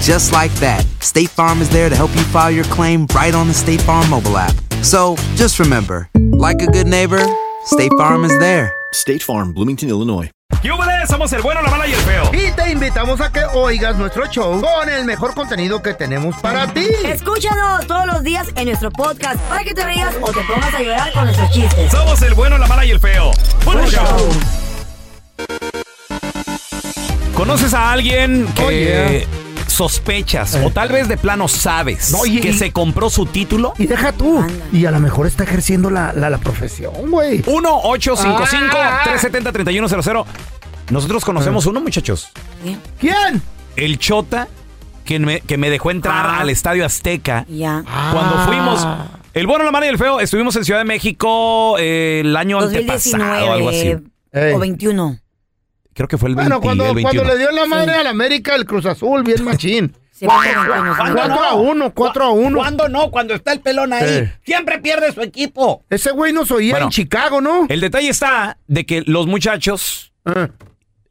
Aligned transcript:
Just 0.00 0.32
like 0.32 0.52
that, 0.60 0.84
State 1.00 1.28
Farm 1.28 1.60
is 1.60 1.68
there 1.68 1.88
to 1.90 1.94
help 1.96 2.14
you 2.14 2.22
file 2.22 2.50
your 2.50 2.64
claim 2.64 3.06
right 3.14 3.34
on 3.34 3.46
the 3.48 3.54
State 3.54 3.80
Farm 3.82 4.08
mobile 4.08 4.38
app. 4.38 4.54
So 4.82 5.16
just 5.36 5.58
remember, 5.58 6.08
like 6.32 6.62
a 6.62 6.66
good 6.66 6.86
neighbor, 6.86 7.20
State 7.64 7.92
Farm 7.98 8.24
is 8.24 8.36
there. 8.38 8.72
State 8.92 9.22
Farm, 9.22 9.52
Bloomington, 9.52 9.88
Illinois. 9.90 10.30
¡Yúbales! 10.62 11.08
Somos 11.08 11.32
el 11.34 11.42
bueno, 11.42 11.60
la 11.62 11.70
mala 11.70 11.86
y 11.86 11.92
el 11.92 12.00
feo. 12.00 12.30
Y 12.32 12.50
te 12.52 12.72
invitamos 12.72 13.20
a 13.20 13.30
que 13.30 13.44
oigas 13.54 13.96
nuestro 13.96 14.26
show 14.26 14.60
con 14.60 14.88
el 14.88 15.04
mejor 15.04 15.34
contenido 15.34 15.82
que 15.82 15.92
tenemos 15.94 16.34
para 16.40 16.66
ti. 16.72 16.86
Escúchanos 17.04 17.86
todos 17.86 18.06
los 18.06 18.22
días 18.22 18.48
en 18.56 18.66
nuestro 18.66 18.90
podcast 18.90 19.38
para 19.42 19.62
que 19.62 19.74
te 19.74 19.84
rías 19.84 20.14
o 20.22 20.32
te 20.32 20.40
pongas 20.44 20.74
a 20.74 20.80
llorar 20.82 21.12
con 21.12 21.24
nuestros 21.24 21.50
chistes. 21.50 21.90
Somos 21.92 22.20
el 22.22 22.34
bueno, 22.34 22.56
la 22.56 22.66
mala 22.66 22.84
y 22.86 22.90
el 22.92 22.98
feo. 22.98 23.30
¡Buen 23.64 23.84
show! 23.88 24.30
¿Conoces 27.34 27.72
a 27.74 27.92
alguien 27.92 28.46
que 28.54 28.64
Oh, 28.64 28.70
yeah. 28.70 29.37
Sospechas 29.78 30.56
o 30.64 30.70
tal 30.70 30.88
vez 30.88 31.06
de 31.08 31.16
plano 31.16 31.46
sabes 31.46 32.10
No, 32.10 32.26
y- 32.26 32.40
que 32.40 32.52
se 32.52 32.72
compró 32.72 33.08
su 33.10 33.26
título? 33.26 33.74
Y 33.78 33.86
deja 33.86 34.10
tú. 34.12 34.44
Y 34.72 34.84
a 34.86 34.90
lo 34.90 34.98
mejor 35.00 35.26
está 35.28 35.44
ejerciendo 35.44 35.88
la, 35.88 36.12
la, 36.12 36.28
la 36.30 36.38
profesión, 36.38 36.92
güey. 37.10 37.42
1-855-370-3100. 37.44 40.24
Nosotros 40.90 41.24
conocemos 41.24 41.66
uno, 41.66 41.80
muchachos. 41.80 42.28
¿Quién? 42.98 43.42
El 43.76 43.98
Chota 43.98 44.48
que 45.04 45.18
me, 45.18 45.40
que 45.40 45.56
me 45.56 45.70
dejó 45.70 45.90
entrar 45.90 46.26
Ah. 46.26 46.40
al 46.40 46.50
Estadio 46.50 46.84
Azteca. 46.84 47.46
Ya. 47.48 47.82
Cuando 48.12 48.38
fuimos, 48.46 48.86
el 49.34 49.46
bueno, 49.46 49.64
la 49.64 49.70
mala 49.70 49.86
y 49.86 49.90
el 49.90 49.98
feo, 49.98 50.20
estuvimos 50.20 50.56
en 50.56 50.64
Ciudad 50.64 50.80
de 50.80 50.84
México 50.84 51.76
eh, 51.78 52.22
el 52.24 52.36
año 52.36 52.58
antepasado, 52.60 53.52
algo 53.52 53.68
así. 53.68 53.90
2019 54.32 54.54
o 54.54 54.58
21. 54.58 55.18
Creo 55.98 56.06
que 56.08 56.16
fue 56.16 56.28
el 56.28 56.36
20, 56.36 56.48
Bueno, 56.48 56.60
cuando, 56.62 56.84
el 56.86 56.94
21. 56.94 57.10
cuando 57.22 57.34
le 57.34 57.38
dio 57.40 57.50
la 57.50 57.66
madre 57.66 57.92
al 57.96 58.06
América 58.06 58.54
el 58.54 58.64
Cruz 58.64 58.86
Azul, 58.86 59.24
bien 59.24 59.44
machín. 59.44 59.92
Fue 60.12 60.28
21, 60.28 60.94
sí. 60.94 61.00
4 61.14 61.42
a 61.44 61.54
1, 61.54 61.92
4 61.94 62.24
a 62.24 62.30
1. 62.30 62.56
¿Cuándo 62.58 62.88
no? 62.88 63.10
Cuando 63.10 63.34
está 63.34 63.52
el 63.52 63.60
pelón 63.60 63.92
ahí. 63.92 64.04
Eh. 64.08 64.32
Siempre 64.44 64.78
pierde 64.78 65.12
su 65.12 65.22
equipo. 65.22 65.82
Ese 65.90 66.12
güey 66.12 66.32
nos 66.32 66.50
oía 66.52 66.72
Bueno. 66.74 66.86
en 66.86 66.90
Chicago, 66.90 67.40
¿no? 67.40 67.66
El 67.68 67.80
detalle 67.80 68.08
está 68.08 68.58
de 68.68 68.86
que 68.86 69.02
los 69.06 69.26
muchachos 69.26 70.12
Ah. 70.24 70.48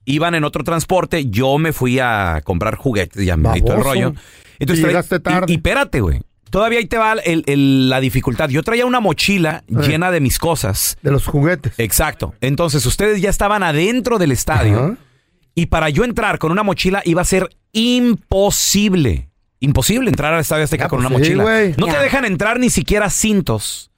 iban 0.06 0.36
en 0.36 0.46
otro 0.46 0.64
transporte, 0.64 1.26
yo 1.30 1.58
me 1.58 1.74
fui 1.74 2.00
a 2.00 2.40
comprar 2.46 2.76
juguetes 2.76 3.22
y 3.24 3.30
a 3.30 3.34
el 3.34 3.42
Baboso. 3.42 3.76
rollo. 3.78 4.14
Y 4.58 4.66
traí- 4.66 4.82
llegaste 4.84 5.20
tarde. 5.20 5.46
Y, 5.50 5.52
y 5.52 5.56
espérate, 5.58 6.00
güey. 6.02 6.22
Todavía 6.50 6.80
ahí 6.80 6.86
te 6.86 6.98
va 6.98 7.14
el- 7.14 7.44
el- 7.48 7.90
la 7.90 8.00
dificultad. 8.00 8.50
Yo 8.50 8.64
traía 8.64 8.86
una 8.86 9.00
mochila 9.00 9.64
Eh. 9.68 9.76
llena 9.88 10.12
de 10.12 10.20
mis 10.22 10.40
cosas. 10.40 10.98
De 11.02 11.12
los 11.12 11.26
juguetes. 11.26 11.74
Exacto. 11.78 12.34
Entonces 12.42 12.86
ustedes 12.86 13.22
ya 13.22 13.30
estaban 13.30 13.64
adentro 13.64 14.18
del 14.18 14.32
estadio. 14.32 14.78
Ajá. 14.80 14.98
Y 15.56 15.66
para 15.68 15.90
yo 15.90 16.04
entrar 16.04 16.38
con 16.40 16.52
una 16.52 16.64
mochila 16.64 17.02
iba 17.06 17.22
a 17.22 17.26
ser 17.26 17.50
imposible. 17.72 19.30
Imposible 19.60 20.10
entrar 20.10 20.34
al 20.34 20.42
estadio 20.42 20.64
Azteca 20.64 20.86
Ah, 20.86 20.88
con 20.90 21.00
pues 21.00 21.10
una 21.12 21.26
sí, 21.26 21.34
mochila. 21.36 21.74
No 21.78 21.86
te 21.88 21.92
Ya. 21.94 22.02
dejan 22.02 22.26
entrar 22.26 22.60
ni 22.60 22.70
siquiera 22.70 23.10
cintos. 23.10 23.90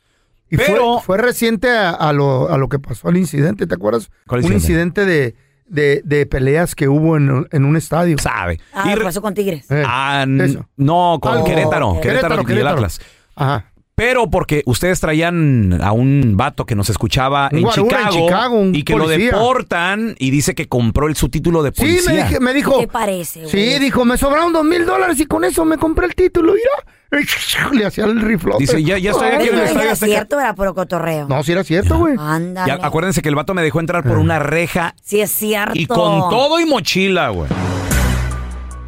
Y 0.49 0.57
Pero- 0.57 0.95
fue, 0.99 1.03
fue 1.03 1.17
reciente 1.17 1.69
a, 1.69 1.91
a 1.91 2.13
lo, 2.13 2.49
a 2.49 2.57
lo 2.57 2.69
que 2.69 2.79
pasó 2.79 3.09
al 3.09 3.17
incidente, 3.17 3.67
¿te 3.67 3.75
acuerdas? 3.75 4.09
¿Cuál 4.25 4.39
un 4.45 4.53
incidente? 4.53 5.01
incidente 5.01 5.05
de, 5.05 5.35
de, 5.69 6.01
de 6.03 6.25
peleas 6.25 6.75
que 6.75 6.87
hubo 6.87 7.15
en, 7.17 7.47
en 7.51 7.65
un 7.65 7.75
estadio. 7.77 8.17
Sabe. 8.19 8.59
Ah, 8.73 8.83
Y 8.85 8.89
¿qué 8.89 8.95
re- 8.97 9.03
pasó 9.05 9.21
con 9.21 9.33
Tigres? 9.33 9.69
Eh, 9.71 9.83
Ah, 9.85 10.25
eso. 10.41 10.65
no, 10.77 11.19
con 11.21 11.33
Algo- 11.33 11.45
Querétaro, 11.45 11.93
Querétaro, 12.01 12.01
Querétaro, 12.01 12.35
y 12.35 12.39
el 12.41 12.45
Querétaro. 12.47 12.75
Atlas. 12.77 13.01
Ajá. 13.35 13.68
Pero 13.99 14.29
porque 14.29 14.63
ustedes 14.65 15.01
traían 15.01 15.77
a 15.83 15.91
un 15.91 16.37
vato 16.37 16.65
que 16.65 16.73
nos 16.73 16.89
escuchaba 16.89 17.49
en 17.51 17.63
guarura 17.63 17.97
en 18.03 18.07
Chicago, 18.07 18.25
Chicago, 18.27 18.59
un 18.59 18.73
y 18.73 18.83
que 18.83 18.93
policía. 18.93 19.17
lo 19.33 19.37
deportan 19.39 20.15
y 20.17 20.31
dice 20.31 20.55
que 20.55 20.69
compró 20.69 21.07
el, 21.09 21.17
su 21.17 21.27
título 21.27 21.61
de 21.63 21.71
Sí, 21.71 21.81
policía. 21.81 22.13
me, 22.13 22.23
dije- 22.23 22.39
me 22.39 22.53
dijo. 22.53 22.79
¿Qué 22.79 22.87
parece, 22.87 23.41
güey? 23.41 23.51
Sí, 23.51 23.79
dijo, 23.79 24.05
me 24.05 24.17
sobraron 24.17 24.53
dos 24.53 24.63
mil 24.63 24.85
dólares 24.85 25.19
y 25.19 25.25
con 25.25 25.43
eso 25.43 25.65
me 25.65 25.77
compré 25.77 26.05
el 26.05 26.15
título, 26.15 26.53
mira. 26.53 27.71
Le 27.73 27.85
hacía 27.85 28.05
el 28.05 28.21
riflote. 28.21 28.59
Dice, 28.59 28.81
ya- 28.83 28.97
ya 28.99 29.11
estoy 29.11 29.27
aquí 29.31 29.47
en 29.49 29.55
el 29.55 29.61
Estadio 29.65 29.81
era 29.87 29.95
cierto, 29.97 30.39
era 30.39 30.55
puro 30.55 30.73
cotorreo. 30.73 31.27
No, 31.27 31.43
si 31.43 31.51
era 31.51 31.65
cierto, 31.65 31.97
güey. 31.97 32.15
Ándale. 32.17 32.71
Ya, 32.71 32.85
acuérdense 32.85 33.21
que 33.21 33.27
el 33.29 33.35
vato 33.35 33.53
me 33.53 33.63
dejó 33.63 33.81
entrar 33.81 34.03
por 34.03 34.17
una 34.17 34.39
reja 34.39 34.95
Sí, 35.03 35.19
es 35.19 35.29
cierto. 35.31 35.73
y 35.77 35.87
con 35.87 36.29
todo 36.29 36.59
y 36.61 36.65
mochila, 36.65 37.29
güey. 37.29 37.49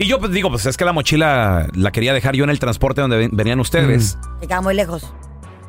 Y 0.01 0.07
yo 0.07 0.17
pues 0.19 0.31
digo, 0.31 0.49
pues 0.49 0.65
es 0.65 0.77
que 0.77 0.83
la 0.85 0.93
mochila 0.93 1.67
la 1.75 1.91
quería 1.91 2.11
dejar 2.11 2.35
yo 2.35 2.43
en 2.43 2.49
el 2.49 2.57
transporte 2.59 3.01
donde 3.01 3.17
ven- 3.17 3.29
venían 3.33 3.59
ustedes. 3.59 4.17
Te 4.39 4.47
queda 4.47 4.59
muy 4.59 4.73
lejos. 4.73 5.13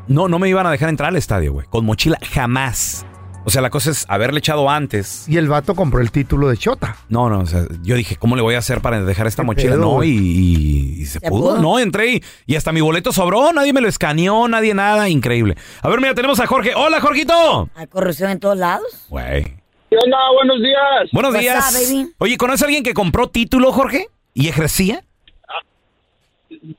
No, 0.08 0.26
no 0.26 0.38
me 0.38 0.48
iban 0.48 0.66
a 0.66 0.70
dejar 0.70 0.88
entrar 0.88 1.10
al 1.10 1.16
estadio, 1.16 1.52
güey. 1.52 1.66
Con 1.68 1.84
mochila 1.84 2.18
jamás. 2.32 3.04
O 3.44 3.50
sea, 3.50 3.60
la 3.60 3.68
cosa 3.68 3.90
es 3.90 4.06
haberle 4.08 4.38
echado 4.38 4.70
antes. 4.70 5.28
Y 5.28 5.36
el 5.36 5.48
vato 5.48 5.74
compró 5.74 6.00
el 6.00 6.10
título 6.10 6.48
de 6.48 6.56
Chota. 6.56 6.96
No, 7.10 7.28
no, 7.28 7.40
o 7.40 7.46
sea, 7.46 7.64
yo 7.82 7.94
dije, 7.96 8.16
¿cómo 8.16 8.34
le 8.36 8.40
voy 8.42 8.54
a 8.54 8.58
hacer 8.58 8.80
para 8.80 9.02
dejar 9.02 9.26
esta 9.26 9.42
¿Qué 9.42 9.46
mochila? 9.46 9.72
pedo, 9.72 9.80
no, 9.82 9.90
güey? 9.90 10.10
y, 10.10 10.16
y- 10.16 11.02
y 11.02 11.06
se, 11.06 11.18
¿Se 11.18 11.28
pudo, 11.28 11.50
pudo? 11.56 11.58
no, 11.60 11.78
entré 11.78 12.12
y, 12.14 12.22
y 12.46 12.54
hasta 12.56 12.72
mi 12.72 12.80
boleto 12.80 13.12
sobró, 13.12 13.52
nadie 13.52 13.72
me 13.74 13.80
lo 13.82 13.88
escaneó, 13.88 14.48
nadie 14.48 14.72
nada, 14.72 15.08
increíble. 15.10 15.56
A 15.82 15.88
ver, 15.90 16.00
mira, 16.00 16.14
tenemos 16.14 16.40
a 16.40 16.46
Jorge. 16.46 16.72
Hola, 16.74 17.00
Jorgito. 17.02 17.68
Hay 17.74 17.86
corrupción 17.88 18.30
en 18.30 18.40
todos 18.40 18.56
lados. 18.56 18.86
Güey. 19.10 19.42
¿Qué 19.90 19.98
onda? 20.02 20.16
Buenos 20.34 20.56
días. 20.62 21.10
Buenos 21.12 21.32
What's 21.32 21.42
días. 21.42 21.74
up, 21.74 21.80
baby? 21.94 22.12
Oye, 22.18 22.36
¿conoces 22.38 22.62
a 22.62 22.64
alguien 22.64 22.82
que 22.82 22.94
compró 22.94 23.28
título, 23.28 23.72
Jorge? 23.72 24.06
¿Y 24.34 24.48
ejercía? 24.48 25.02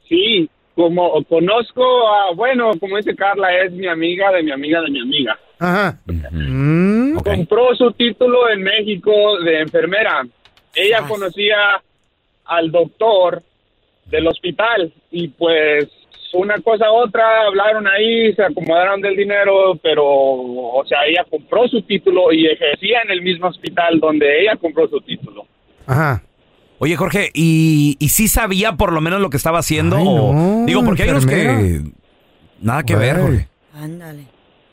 Sí, 0.07 0.49
como 0.75 1.23
conozco 1.25 1.83
a, 2.07 2.31
bueno, 2.33 2.71
como 2.79 2.97
dice 2.97 3.15
Carla, 3.15 3.55
es 3.63 3.71
mi 3.71 3.87
amiga 3.87 4.31
de 4.31 4.43
mi 4.43 4.51
amiga 4.51 4.81
de 4.81 4.89
mi 4.91 5.01
amiga. 5.01 5.37
Ajá. 5.59 5.99
Mm. 6.31 7.17
Compró 7.19 7.75
su 7.75 7.91
título 7.91 8.49
en 8.49 8.63
México 8.63 9.11
de 9.39 9.59
enfermera. 9.61 10.23
Ella 10.75 10.99
Ah. 11.03 11.07
conocía 11.07 11.81
al 12.45 12.71
doctor 12.71 13.41
del 14.05 14.27
hospital 14.27 14.91
y 15.11 15.27
pues 15.29 15.87
una 16.33 16.57
cosa 16.59 16.87
a 16.87 16.91
otra, 16.91 17.43
hablaron 17.45 17.87
ahí, 17.87 18.33
se 18.33 18.43
acomodaron 18.43 18.99
del 19.01 19.15
dinero, 19.15 19.75
pero, 19.83 20.03
o 20.03 20.83
sea, 20.87 21.05
ella 21.05 21.23
compró 21.29 21.67
su 21.67 21.81
título 21.83 22.31
y 22.33 22.47
ejercía 22.47 23.01
en 23.03 23.11
el 23.11 23.21
mismo 23.21 23.47
hospital 23.47 23.99
donde 23.99 24.41
ella 24.41 24.55
compró 24.55 24.87
su 24.87 24.99
título. 25.01 25.45
Ajá. 25.85 26.23
Oye, 26.83 26.97
Jorge, 26.97 27.29
¿y, 27.33 27.95
y 27.97 28.09
sí 28.09 28.27
sabía 28.27 28.73
por 28.73 28.91
lo 28.91 28.99
menos 28.99 29.21
lo 29.21 29.29
que 29.29 29.37
estaba 29.37 29.59
haciendo? 29.59 29.95
Ay, 29.95 30.05
o- 30.05 30.33
no, 30.33 30.65
digo, 30.65 30.83
porque 30.83 31.03
hay 31.03 31.09
unos 31.11 31.25
que... 31.25 31.41
enfermera. 31.43 31.83
Nada 32.59 32.83
que 32.83 32.95
ver, 32.97 33.15
Güey. 33.21 33.25
Jorge. 33.27 33.47
Ándale. 33.73 34.23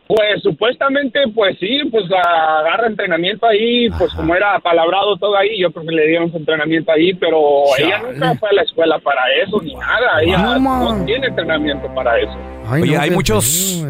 Pues 0.09 0.43
supuestamente, 0.43 1.21
pues 1.33 1.57
sí, 1.61 1.79
pues 1.89 2.03
agarra 2.11 2.89
entrenamiento 2.89 3.47
ahí, 3.47 3.89
pues 3.97 4.13
como 4.15 4.35
era 4.35 4.59
palabrado 4.59 5.17
todo 5.19 5.37
ahí, 5.37 5.61
yo 5.61 5.71
creo 5.71 5.87
que 5.87 5.95
le 5.95 6.09
dieron 6.09 6.33
su 6.33 6.39
entrenamiento 6.39 6.91
ahí, 6.91 7.15
pero 7.15 7.39
ella 7.79 8.03
nunca 8.03 8.35
fue 8.41 8.49
a 8.49 8.55
la 8.55 8.63
escuela 8.63 8.99
para 8.99 9.21
eso 9.47 9.61
ni 9.63 9.73
nada, 9.77 10.21
ella 10.21 10.59
No, 10.59 11.05
tiene 11.05 11.29
entrenamiento 11.29 11.87
para 11.95 12.19
eso. 12.19 12.37
Ay, 12.67 12.83
Oye, 12.83 12.99
hay 12.99 13.11
muchos-. 13.13 13.85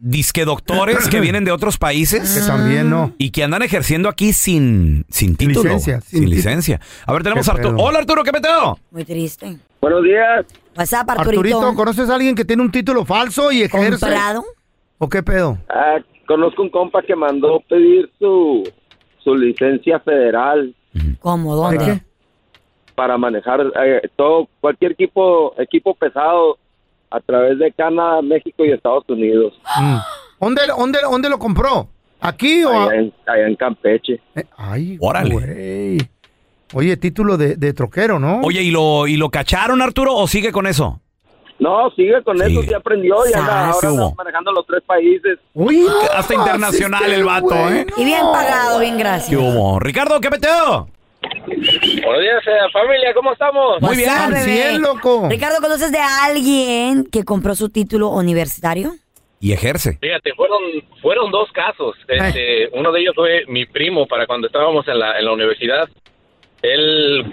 Disque 0.00 0.44
doctores 0.44 1.08
que 1.08 1.20
vienen 1.20 1.44
de 1.44 1.52
otros 1.52 1.78
países. 1.78 2.38
Que 2.38 2.46
también 2.46 2.90
no. 2.90 3.12
Y 3.18 3.30
que 3.30 3.44
andan 3.44 3.62
ejerciendo 3.62 4.08
aquí 4.08 4.32
sin, 4.32 5.04
sin 5.08 5.36
título. 5.36 5.64
licencia, 5.64 6.00
sin 6.00 6.28
licencia. 6.30 6.80
A 7.06 7.12
ver, 7.12 7.22
tenemos 7.22 7.48
a 7.48 7.52
Arturo. 7.52 7.76
pedo. 7.76 7.84
Hola, 7.86 7.98
Arturo, 7.98 8.22
¿qué 8.24 8.32
peteo? 8.32 8.78
Muy 8.90 9.04
triste. 9.04 9.56
Buenos 9.80 10.02
días. 10.02 10.46
WhatsApp, 10.76 11.10
Arturito. 11.10 11.40
Arturito, 11.40 11.74
¿conoces 11.74 12.10
a 12.10 12.14
alguien 12.14 12.34
que 12.34 12.44
tiene 12.44 12.62
un 12.62 12.70
título 12.70 13.04
falso 13.04 13.52
y 13.52 13.62
ejerce? 13.62 14.00
¿Comprado? 14.00 14.44
¿O 14.98 15.08
qué 15.08 15.22
pedo? 15.22 15.58
Ah, 15.68 15.98
conozco 16.26 16.62
un 16.62 16.70
compa 16.70 17.02
que 17.02 17.14
mandó 17.14 17.60
pedir 17.68 18.10
su, 18.18 18.68
su 19.22 19.34
licencia 19.34 20.00
federal 20.00 20.74
¿Cómo? 21.20 21.70
¿De 21.70 21.76
¿Dónde? 21.78 22.02
para 22.94 23.16
manejar 23.16 23.60
eh, 23.84 24.08
todo 24.16 24.48
cualquier 24.60 24.92
equipo 24.92 25.54
equipo 25.58 25.94
pesado 25.94 26.58
a 27.10 27.20
través 27.20 27.58
de 27.58 27.72
Canadá, 27.72 28.22
México 28.22 28.64
y 28.64 28.70
Estados 28.72 29.04
Unidos. 29.08 29.54
Mm. 29.80 29.96
¿Dónde, 30.40 30.62
dónde, 30.68 30.98
¿Dónde 31.02 31.28
lo 31.28 31.38
compró? 31.38 31.88
¿Aquí 32.20 32.64
o...? 32.64 32.70
Allá 32.70 32.94
en, 32.96 33.12
allá 33.26 33.46
en 33.46 33.56
Campeche. 33.56 34.20
Eh, 34.34 34.44
Ay, 34.56 34.96
Órale. 35.00 35.34
güey. 35.34 35.98
Oye, 36.74 36.96
título 36.98 37.36
de, 37.36 37.56
de 37.56 37.72
troquero, 37.72 38.18
¿no? 38.18 38.40
Oye, 38.42 38.62
¿y 38.62 38.70
lo, 38.70 39.06
¿y 39.06 39.16
lo 39.16 39.30
cacharon, 39.30 39.80
Arturo, 39.80 40.14
o 40.14 40.26
sigue 40.26 40.52
con 40.52 40.66
eso? 40.66 41.00
No, 41.58 41.90
sigue 41.96 42.22
con 42.22 42.36
eso, 42.36 42.60
Sigue. 42.60 42.68
ya 42.70 42.76
aprendió 42.76 43.16
y 43.28 43.32
anda, 43.34 43.46
Sas. 43.46 43.50
ahora 43.74 43.76
¿Qué 43.80 43.86
anda 43.88 44.02
hubo? 44.06 44.14
manejando 44.14 44.52
los 44.52 44.66
tres 44.66 44.82
países. 44.86 45.38
Uy, 45.54 45.86
Hasta 46.14 46.34
internacional 46.34 47.10
el 47.12 47.24
vato. 47.24 47.54
¿eh? 47.70 47.84
Y 47.96 48.04
bien 48.04 48.20
pagado, 48.32 48.78
bien 48.78 48.96
gracias. 48.96 49.30
¿Qué 49.30 49.36
hubo? 49.36 49.80
Ricardo, 49.80 50.20
¿qué 50.20 50.28
peteo? 50.30 50.88
Buenos 51.46 52.22
días, 52.22 52.42
eh, 52.46 52.70
familia, 52.72 53.12
¿cómo 53.14 53.32
estamos? 53.32 53.80
Muy 53.80 53.96
bien. 53.96 54.10
Al 54.10 54.36
cien, 54.36 54.80
loco. 54.82 55.26
Ricardo, 55.28 55.56
¿conoces 55.60 55.90
de 55.92 55.98
alguien 55.98 57.04
que 57.10 57.24
compró 57.24 57.54
su 57.54 57.68
título 57.70 58.08
universitario? 58.10 58.92
Y 59.40 59.52
ejerce. 59.52 59.98
Fíjate, 60.00 60.32
fueron 60.34 60.58
fueron 61.00 61.30
dos 61.30 61.50
casos. 61.52 61.94
Este, 62.08 62.68
uno 62.72 62.90
de 62.92 63.00
ellos 63.00 63.14
fue 63.14 63.44
mi 63.48 63.66
primo 63.66 64.06
para 64.06 64.26
cuando 64.26 64.46
estábamos 64.48 64.86
en 64.88 64.98
la, 64.98 65.18
en 65.18 65.24
la 65.24 65.32
universidad. 65.32 65.88
Él, 66.60 67.24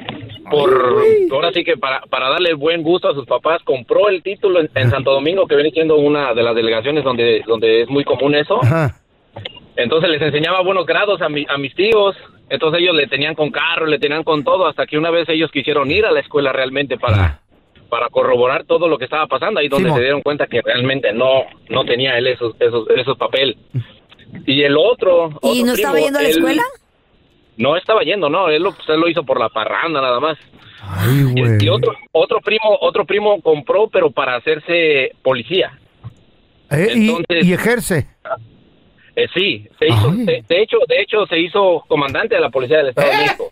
por 0.51 1.01
ahora 1.31 1.51
sí 1.51 1.63
que 1.63 1.77
para, 1.77 2.01
para 2.01 2.30
darle 2.30 2.53
buen 2.53 2.83
gusto 2.83 3.09
a 3.09 3.13
sus 3.15 3.25
papás, 3.25 3.62
compró 3.63 4.07
el 4.09 4.21
título 4.21 4.59
en, 4.59 4.69
en 4.75 4.92
Santo 4.92 5.12
Domingo, 5.13 5.47
que 5.47 5.56
viene 5.56 5.71
siendo 5.71 5.95
una 5.97 6.33
de 6.36 6.44
las 6.44 6.53
delegaciones 6.56 7.03
donde, 7.03 7.42
donde 7.47 7.81
es 7.81 7.89
muy 7.89 8.03
común 8.03 8.36
eso. 8.36 8.63
Ajá. 8.63 9.00
Entonces 9.77 10.09
les 10.12 10.21
enseñaba 10.21 10.62
buenos 10.62 10.86
grados 10.86 11.21
a, 11.24 11.27
mi- 11.30 11.45
a 11.50 11.57
mis 11.57 11.74
tíos. 11.75 12.15
Entonces 12.50 12.81
ellos 12.81 12.95
le 12.95 13.07
tenían 13.07 13.33
con 13.36 13.50
carro, 13.51 13.86
le 13.86 14.00
tenían 14.00 14.24
con 14.24 14.44
todo, 14.44 14.68
hasta 14.68 14.86
que 14.86 14.97
una 14.97 15.09
vez 15.09 15.27
ellos 15.30 15.51
quisieron 15.51 15.89
ir 15.92 16.06
a 16.06 16.12
la 16.12 16.19
escuela 16.19 16.51
realmente 16.53 16.97
para, 16.97 17.39
para 17.89 18.09
corroborar 18.09 18.65
todo 18.65 18.88
lo 18.88 18.97
que 18.97 19.06
estaba 19.06 19.25
pasando, 19.27 19.59
ahí 19.59 19.68
donde 19.68 19.86
Simón. 19.86 19.97
se 19.97 20.03
dieron 20.03 20.21
cuenta 20.21 20.45
que 20.47 20.62
realmente 20.62 21.12
no, 21.12 21.45
no 21.69 21.86
tenía 21.86 22.18
él 22.18 22.27
esos, 22.27 22.56
esos, 22.59 22.88
esos 22.92 23.18
papeles. 23.18 23.57
Y 24.45 24.62
el 24.63 24.77
otro... 24.77 25.30
¿Y 25.42 25.62
otro 25.62 25.65
no 25.65 25.74
estaba 25.74 26.00
yendo 26.00 26.19
a 26.19 26.21
la 26.21 26.27
él- 26.30 26.36
escuela? 26.38 26.63
No 27.57 27.77
estaba 27.77 28.01
yendo, 28.03 28.30
no, 28.30 28.50
él 28.50 28.62
lo, 28.63 28.74
pues, 28.74 28.89
él 28.89 29.00
lo 29.00 29.07
hizo 29.07 29.24
por 29.24 29.39
la 29.39 29.47
parranda 29.50 30.01
nada 30.01 30.19
más. 30.19 30.38
Ay, 30.81 31.31
Y, 31.36 31.42
güey. 31.42 31.63
y 31.65 31.69
otro, 31.69 31.94
otro 32.12 32.42
primo, 32.42 32.77
otro 32.81 33.06
primo 33.06 33.42
compró, 33.42 33.88
pero 33.88 34.12
para 34.12 34.36
hacerse 34.36 35.13
policía. 35.24 35.80
Eh, 36.69 36.92
y- 36.95 37.09
entonces- 37.09 37.45
y, 37.45 37.53
ejerce. 37.53 38.07
Eh, 39.15 39.27
sí, 39.33 39.67
se 39.79 39.88
hizo, 39.88 40.12
de, 40.12 40.44
de 40.47 40.62
hecho, 40.62 40.77
de 40.88 41.01
hecho 41.01 41.25
se 41.27 41.39
hizo 41.39 41.83
comandante 41.88 42.35
de 42.35 42.41
la 42.41 42.50
policía 42.50 42.77
del 42.77 42.89
Estado 42.89 43.12
de 43.12 43.17
México. 43.17 43.51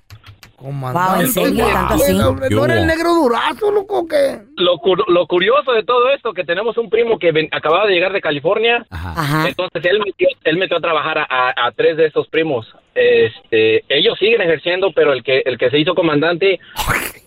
Comandante. 0.64 1.12
Wow, 1.12 1.22
¿en 1.22 1.28
serio? 1.28 1.66
¿Tanto 1.74 1.94
así? 1.96 2.14
¿No 2.14 2.36
¿Qué 2.40 2.56
era 2.56 2.80
el 2.80 2.88
negro 2.88 3.14
durazo, 3.16 3.70
loco, 3.72 4.08
que 4.08 4.40
Lo, 4.56 4.76
cur- 4.78 5.04
lo 5.10 5.28
curioso 5.28 5.74
de 5.74 5.84
todo 5.84 6.10
esto 6.16 6.32
que 6.34 6.46
tenemos 6.46 6.78
un 6.78 6.90
primo 6.90 7.20
que 7.20 7.34
ven- 7.34 7.50
acababa 7.52 7.86
de 7.86 7.94
llegar 7.94 8.14
de 8.14 8.22
California, 8.22 8.86
Ajá. 8.90 9.48
entonces 9.50 9.84
él 9.86 10.00
metió, 10.06 10.28
él 10.46 10.58
metió 10.58 10.78
a 10.78 10.80
trabajar 10.80 11.18
a, 11.18 11.26
a- 11.30 11.68
a 11.68 11.72
tres 11.74 11.98
de 11.98 12.06
esos 12.06 12.28
primos. 12.30 12.66
Este, 12.96 13.84
ellos 13.90 14.18
siguen 14.20 14.42
ejerciendo, 14.42 14.92
pero 14.96 15.14
el 15.14 15.24
que 15.24 15.42
el 15.46 15.58
que 15.58 15.70
se 15.72 15.80
hizo 15.80 15.96
comandante 15.96 16.60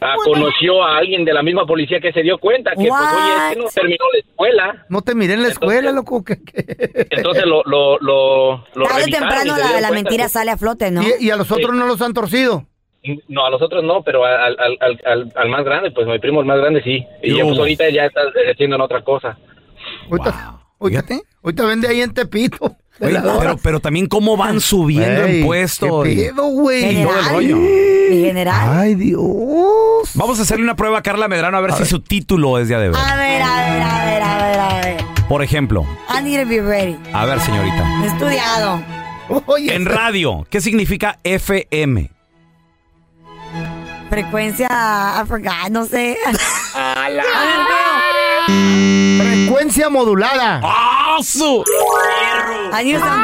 ah, 0.00 0.14
conoció 0.24 0.82
a 0.84 0.96
alguien 0.96 1.24
de 1.24 1.32
la 1.34 1.42
misma 1.42 1.66
policía 1.66 1.98
que 2.00 2.12
se 2.12 2.22
dio 2.22 2.38
cuenta 2.38 2.70
que 2.70 2.86
pues 2.86 2.92
oye, 2.92 3.32
este 3.50 3.58
no 3.60 3.66
terminó 3.74 4.04
la 4.12 4.18
escuela, 4.20 4.86
no 4.88 5.02
te 5.02 5.14
miré 5.16 5.34
en 5.34 5.42
la 5.42 5.48
escuela, 5.48 5.90
loco. 5.92 6.22
Entonde 7.10 7.46
lo 7.46 7.62
lo 7.64 7.98
lo, 7.98 8.64
lo 8.74 8.86
Tarde 8.86 9.02
o 9.02 9.06
temprano 9.06 9.54
la, 9.80 9.90
mentira 9.90 10.24
que- 10.24 10.30
sale 10.30 10.52
a 10.52 10.56
flote, 10.56 10.90
¿no? 10.90 11.02
y, 11.02 11.26
y 11.26 11.30
a 11.30 11.36
los 11.36 11.50
otros 11.50 11.74
no 11.74 11.86
los 11.86 12.00
han 12.00 12.12
torcido. 12.14 12.64
No, 13.28 13.46
a 13.46 13.50
los 13.50 13.60
otros 13.62 13.82
no, 13.84 14.02
pero 14.02 14.24
al, 14.24 14.56
al, 14.58 14.76
al, 14.80 15.00
al, 15.06 15.32
al 15.34 15.48
más 15.48 15.64
grande, 15.64 15.90
pues 15.90 16.06
mi 16.06 16.18
primo 16.18 16.40
el 16.40 16.46
más 16.46 16.58
grande 16.58 16.82
sí. 16.82 17.04
Y 17.22 17.36
ya, 17.36 17.42
pues 17.44 17.58
ahorita 17.58 17.88
ya 17.90 18.06
está 18.06 18.20
ejerciendo 18.42 18.76
en 18.76 18.82
otra 18.82 19.02
cosa. 19.02 19.36
Ahorita, 20.10 20.58
ahorita, 20.80 21.02
Fíjate. 21.02 21.22
ahorita 21.42 21.64
vende 21.64 21.88
ahí 21.88 22.00
en 22.00 22.12
Tepito. 22.14 22.58
Oye, 23.00 23.20
pero, 23.40 23.56
pero 23.62 23.80
también 23.80 24.06
cómo 24.06 24.38
van 24.38 24.58
subiendo 24.60 25.24
Ey, 25.24 25.40
impuestos. 25.40 26.02
¿Qué 26.04 26.12
y- 26.12 26.16
pedo, 26.16 26.44
güey? 26.46 27.04
Mi 28.08 28.22
general. 28.24 28.78
Ay, 28.78 28.94
Dios. 28.94 30.10
Vamos 30.14 30.38
a 30.38 30.42
hacerle 30.42 30.64
una 30.64 30.76
prueba 30.76 30.98
a 30.98 31.02
Carla 31.02 31.28
Medrano 31.28 31.56
a 31.58 31.60
ver 31.60 31.72
si 31.72 31.84
su 31.84 32.00
título 32.00 32.58
es 32.58 32.68
de 32.68 32.74
a 32.76 32.78
de 32.80 32.88
veras. 32.88 33.12
A 33.12 33.16
ver, 33.16 33.42
a 33.42 33.56
ver, 33.56 33.82
a 33.82 34.04
ver, 34.06 34.22
a 34.22 34.36
ver, 34.46 34.58
a 34.60 34.80
ver. 34.80 34.96
Por 35.28 35.42
ejemplo, 35.42 35.84
I 36.08 36.22
need 36.22 36.42
to 36.42 36.48
be 36.48 36.62
ready. 36.62 36.96
a 37.12 37.26
ver, 37.26 37.38
señorita. 37.40 38.02
He 38.02 38.06
estudiado. 38.06 38.80
Oye, 39.46 39.74
En 39.74 39.84
radio, 39.84 40.46
¿qué 40.48 40.60
significa 40.60 41.18
FM? 41.24 42.10
Frecuencia, 44.16 44.66
forgot, 45.28 45.68
no 45.70 45.84
sé. 45.84 46.16
frecuencia 49.18 49.90
modulada. 49.90 50.62
¡Ah, 50.64 51.18
su! 51.22 51.62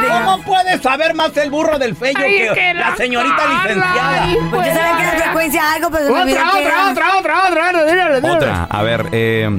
¿Cómo 0.07 0.43
puede 0.43 0.77
saber 0.77 1.15
más 1.15 1.35
el 1.37 1.49
burro 1.49 1.79
del 1.79 1.95
fello 1.95 2.19
que 2.19 2.75
la 2.75 2.95
señorita 2.95 3.47
licenciada? 3.47 4.27
Pues 4.51 4.67
yo 4.67 4.73
sabía 4.75 4.97
que 4.97 5.01
era 5.01 5.11
frecuencia 5.23 5.73
algo, 5.73 5.89
pero 5.89 6.13
Otra, 6.13 6.21
otra, 6.21 6.43
otra, 6.91 7.17
otra, 7.17 7.47
otra, 7.49 7.69
otra, 7.69 7.85
dile. 7.85 8.17
Otra. 8.29 8.67
A 8.69 8.83
ver, 8.83 9.07
eh, 9.13 9.49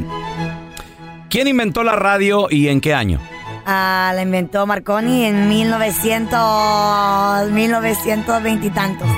¿quién 1.29 1.49
inventó 1.49 1.83
la 1.83 1.97
radio 1.97 2.47
y 2.49 2.69
en 2.69 2.81
qué 2.81 2.95
año? 2.95 3.19
Ah, 3.67 4.13
la 4.15 4.23
inventó 4.23 4.69
Marconi 4.69 5.25
en 5.25 5.49
1900, 5.49 7.51
1920 7.51 8.67
y 8.69 8.71
tantos. 8.71 9.09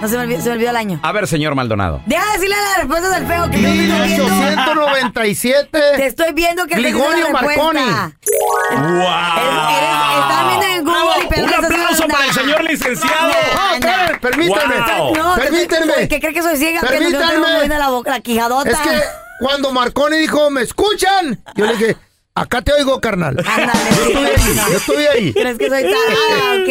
No 0.00 0.08
se 0.08 0.16
me 0.16 0.22
olvidó, 0.22 0.40
se 0.40 0.48
me 0.48 0.54
olvidó 0.54 0.70
el 0.70 0.76
año. 0.76 0.98
A 1.02 1.12
ver, 1.12 1.26
señor 1.26 1.54
Maldonado. 1.54 2.00
Deja 2.06 2.24
de 2.26 2.32
decirle 2.32 2.56
la 2.56 2.76
respuesta 2.78 3.10
del 3.10 3.26
feo 3.26 3.44
que 3.50 3.58
te 3.58 3.68
estoy 3.68 3.78
viendo. 3.78 4.24
1897. 4.24 5.68
Te 5.96 6.06
estoy 6.06 6.32
viendo 6.32 6.66
que 6.66 6.74
te 6.76 6.80
la 6.80 6.88
respuesta. 6.88 7.32
Marconi. 7.32 7.80
Eres- 7.80 8.14
estás 10.20 10.46
viendo 10.48 10.66
en 10.66 10.84
Google 10.84 11.24
y 11.24 11.28
pero 11.28 11.44
Un 11.46 11.54
aplauso 11.64 12.08
para 12.08 12.24
el 12.26 12.32
señor 12.32 12.64
licenciado. 12.64 13.32
Ah, 13.58 13.70
espérame, 13.74 14.20
permíteme. 14.20 14.74
Wow. 14.98 15.14
No, 15.16 15.34
que- 15.34 15.40
Permítanme. 15.42 16.08
Que, 16.08 16.20
cree 16.20 16.32
que 16.32 16.42
soy 16.42 16.56
ciega, 16.56 16.80
que 16.80 16.86
no, 16.86 16.92
que 16.92 17.00
no 17.10 17.18
tengo 17.18 17.44
Permítanme. 17.46 17.78
la 17.78 17.88
boca, 17.90 18.10
la 18.10 18.20
quijadota. 18.20 18.70
Es 18.70 18.78
que 18.78 19.00
cuando 19.40 19.72
Marconi 19.72 20.18
dijo, 20.18 20.50
¿me 20.50 20.62
escuchan? 20.62 21.42
Yo 21.56 21.66
le 21.66 21.76
dije, 21.76 21.96
acá 22.34 22.62
te 22.62 22.72
oigo, 22.72 23.00
carnal. 23.00 23.36
Ándale, 23.46 23.80
Yo 23.90 23.96
estuve 24.02 24.28
ahí, 24.28 24.54
yo 24.70 24.76
estuve 24.76 25.08
ahí. 25.08 25.32
¿Crees 25.32 25.58
que 25.58 25.68
soy 25.68 25.82
tan... 25.82 25.92
Ah, 26.32 26.56
ok. 26.60 26.70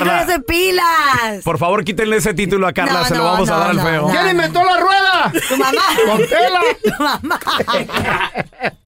No 0.00 0.26
soy 0.26 0.42
pilas. 0.46 1.44
Por 1.44 1.58
favor, 1.58 1.84
quítenle 1.84 2.16
ese 2.16 2.34
título 2.34 2.66
a 2.66 2.72
Carla, 2.72 3.00
No, 3.00 3.04
se 3.06 3.14
lo 3.14 3.24
no, 3.24 3.30
vamos 3.32 3.48
a 3.50 3.52
no, 3.54 3.58
dar 3.60 3.70
al 3.70 3.80
feo. 3.80 4.02
no. 4.02 4.08
¿Quién 4.08 4.28
inventó 4.30 4.64
la 4.64 4.76
rueda? 4.78 5.32
Tu 5.48 5.56
mamá. 5.56 5.82
Don 6.06 6.18
Tela. 6.28 6.60
Tu 6.82 7.02
mamá. 7.02 7.40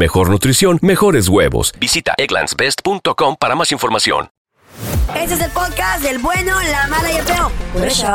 mejor 0.01 0.29
nutrición, 0.31 0.79
mejores 0.81 1.29
huevos. 1.29 1.73
Visita 1.79 2.15
egglandsbest.com 2.17 3.35
para 3.39 3.55
más 3.55 3.71
información. 3.71 4.31
Este 5.15 5.35
es 5.35 5.41
el 5.41 5.51
podcast 5.51 6.01
del 6.01 6.17
bueno, 6.17 6.59
la 6.59 6.87
mala 6.87 7.11
y 7.11 7.17
el 7.17 7.23
feo. 7.23 7.51
Por 7.71 7.85
eso. 7.85 8.07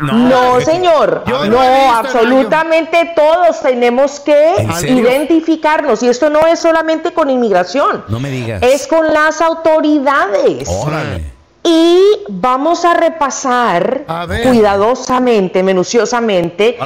no. 0.00 0.12
No, 0.14 0.60
señor. 0.62 1.24
Yo 1.26 1.44
no 1.44 1.50
No, 1.62 1.94
absolutamente 1.96 3.12
todos 3.14 3.60
tenemos 3.60 4.20
que 4.20 4.66
identificarnos. 4.88 6.02
Y 6.02 6.08
esto 6.08 6.30
no 6.30 6.46
es 6.46 6.60
solamente 6.60 7.12
con 7.12 7.28
inmigración, 7.28 8.04
No 8.08 8.18
me 8.20 8.30
digas. 8.30 8.62
es 8.62 8.86
con 8.86 9.12
las 9.12 9.42
autoridades. 9.42 10.66
Órale. 10.70 11.30
Y 11.62 12.00
vamos 12.28 12.84
a 12.84 12.94
repasar 12.94 14.04
A 14.08 14.26
cuidadosamente, 14.26 15.62
minuciosamente, 15.62 16.78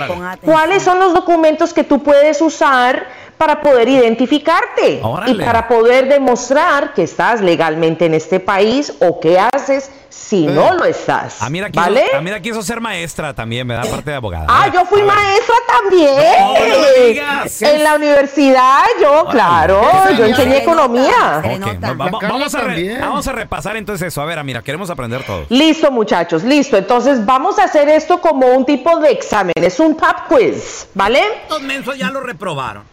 cuáles 0.43 0.83
son 0.83 0.99
los 0.99 1.15
documentos 1.15 1.73
que 1.73 1.85
tú 1.85 2.03
puedes 2.03 2.41
usar 2.43 3.07
para 3.37 3.61
poder 3.61 3.89
identificarte 3.89 5.01
Órale. 5.03 5.33
y 5.33 5.45
para 5.45 5.69
poder 5.69 6.09
demostrar 6.09 6.95
que 6.95 7.03
estás 7.03 7.41
legalmente 7.41 8.07
en 8.07 8.15
este 8.15 8.41
país 8.41 8.93
o 9.01 9.21
qué 9.21 9.39
haces 9.39 9.91
si 10.09 10.47
no 10.47 10.73
lo 10.75 10.85
estás. 10.85 11.43
A 11.43 11.51
mira, 11.51 11.69
quiso, 11.71 11.85
¿Vale? 11.85 12.05
a 12.17 12.21
mira 12.21 12.41
quiso 12.41 12.63
ser 12.63 12.81
maestra 12.81 13.35
también, 13.35 13.67
me 13.67 13.75
da 13.75 13.83
parte 13.83 14.11
de 14.11 14.17
abogada. 14.17 14.47
Ah, 14.49 14.69
yo 14.73 14.85
fui 14.87 15.03
maestra 15.03 15.55
también. 15.67 16.15
No, 16.41 16.53
no 16.53 16.83
me 16.83 17.05
digas. 17.09 17.63
En 17.63 17.83
la 17.85 17.95
universidad, 17.97 18.85
yo, 19.03 19.27
claro, 19.27 19.83
¿Qué 20.09 20.17
yo 20.17 20.25
enseñé 20.27 20.59
economía. 20.59 21.41
Se 21.43 21.55
Ok, 21.55 21.59
nota. 21.59 21.93
va- 21.93 21.95
va- 21.95 22.05
La 22.13 22.19
Carla 22.19 22.29
vamos, 22.39 22.55
a 22.55 22.59
re- 22.61 22.67
también. 22.75 23.01
vamos 23.01 23.29
a 23.29 23.33
repasar 23.33 23.77
entonces 23.77 24.07
eso. 24.09 24.23
A 24.23 24.25
ver, 24.25 24.43
mira, 24.45 24.63
queremos 24.63 24.89
aprender 24.89 25.25
todo. 25.25 25.47
Listo, 25.49 25.91
muchachos, 25.91 26.45
listo. 26.45 26.77
Entonces 26.77 27.25
vamos 27.27 27.59
a 27.59 27.65
hacer 27.65 27.89
esto 27.89 28.21
como 28.21 28.47
un 28.47 28.65
tipo 28.65 28.99
de 29.01 29.11
examen. 29.11 29.53
Es 29.57 29.81
un 29.81 29.97
pop 29.97 30.17
quiz, 30.29 30.87
¿vale? 30.95 31.21
Estos 31.43 31.61
mensos 31.63 31.99
ya 31.99 32.11
lo 32.11 32.21
reprobaron. 32.21 32.85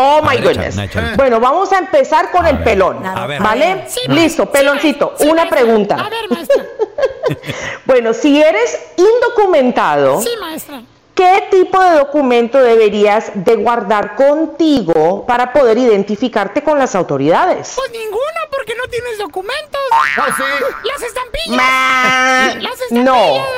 Oh 0.00 0.18
A 0.18 0.22
my 0.22 0.36
ver, 0.36 0.44
goodness. 0.44 0.74
échale, 0.74 0.86
échale. 0.86 1.16
Bueno, 1.16 1.40
vamos 1.40 1.72
a 1.72 1.78
empezar 1.78 2.30
con 2.30 2.46
el 2.46 2.58
pelón. 2.62 3.04
A 3.04 3.26
ver. 3.26 3.42
¿Vale? 3.42 3.84
Sí, 3.88 4.00
Listo, 4.08 4.46
peloncito. 4.46 5.14
Una 5.20 5.48
pregunta. 5.48 5.96
A 5.96 6.08
ver, 6.08 6.30
maestra. 6.30 6.64
Bueno, 7.84 8.12
si 8.14 8.40
eres 8.40 8.78
indocumentado, 8.96 10.20
Sí, 10.22 10.30
maestra. 10.40 10.82
¿Qué 11.18 11.48
tipo 11.50 11.82
de 11.82 11.96
documento 11.98 12.62
deberías 12.62 13.32
de 13.34 13.56
guardar 13.56 14.14
contigo 14.14 15.24
para 15.26 15.52
poder 15.52 15.76
identificarte 15.76 16.62
con 16.62 16.78
las 16.78 16.94
autoridades? 16.94 17.72
Pues 17.74 17.90
ninguno, 17.90 18.22
porque 18.52 18.74
no 18.76 18.88
tienes 18.88 19.18
documentos. 19.18 19.80
Ah, 19.92 20.26
sí. 20.36 20.42
Las 20.84 21.02
estampillas. 21.02 21.56
Ma- 21.56 22.60
Las 22.60 22.80
estampillas. 22.82 23.04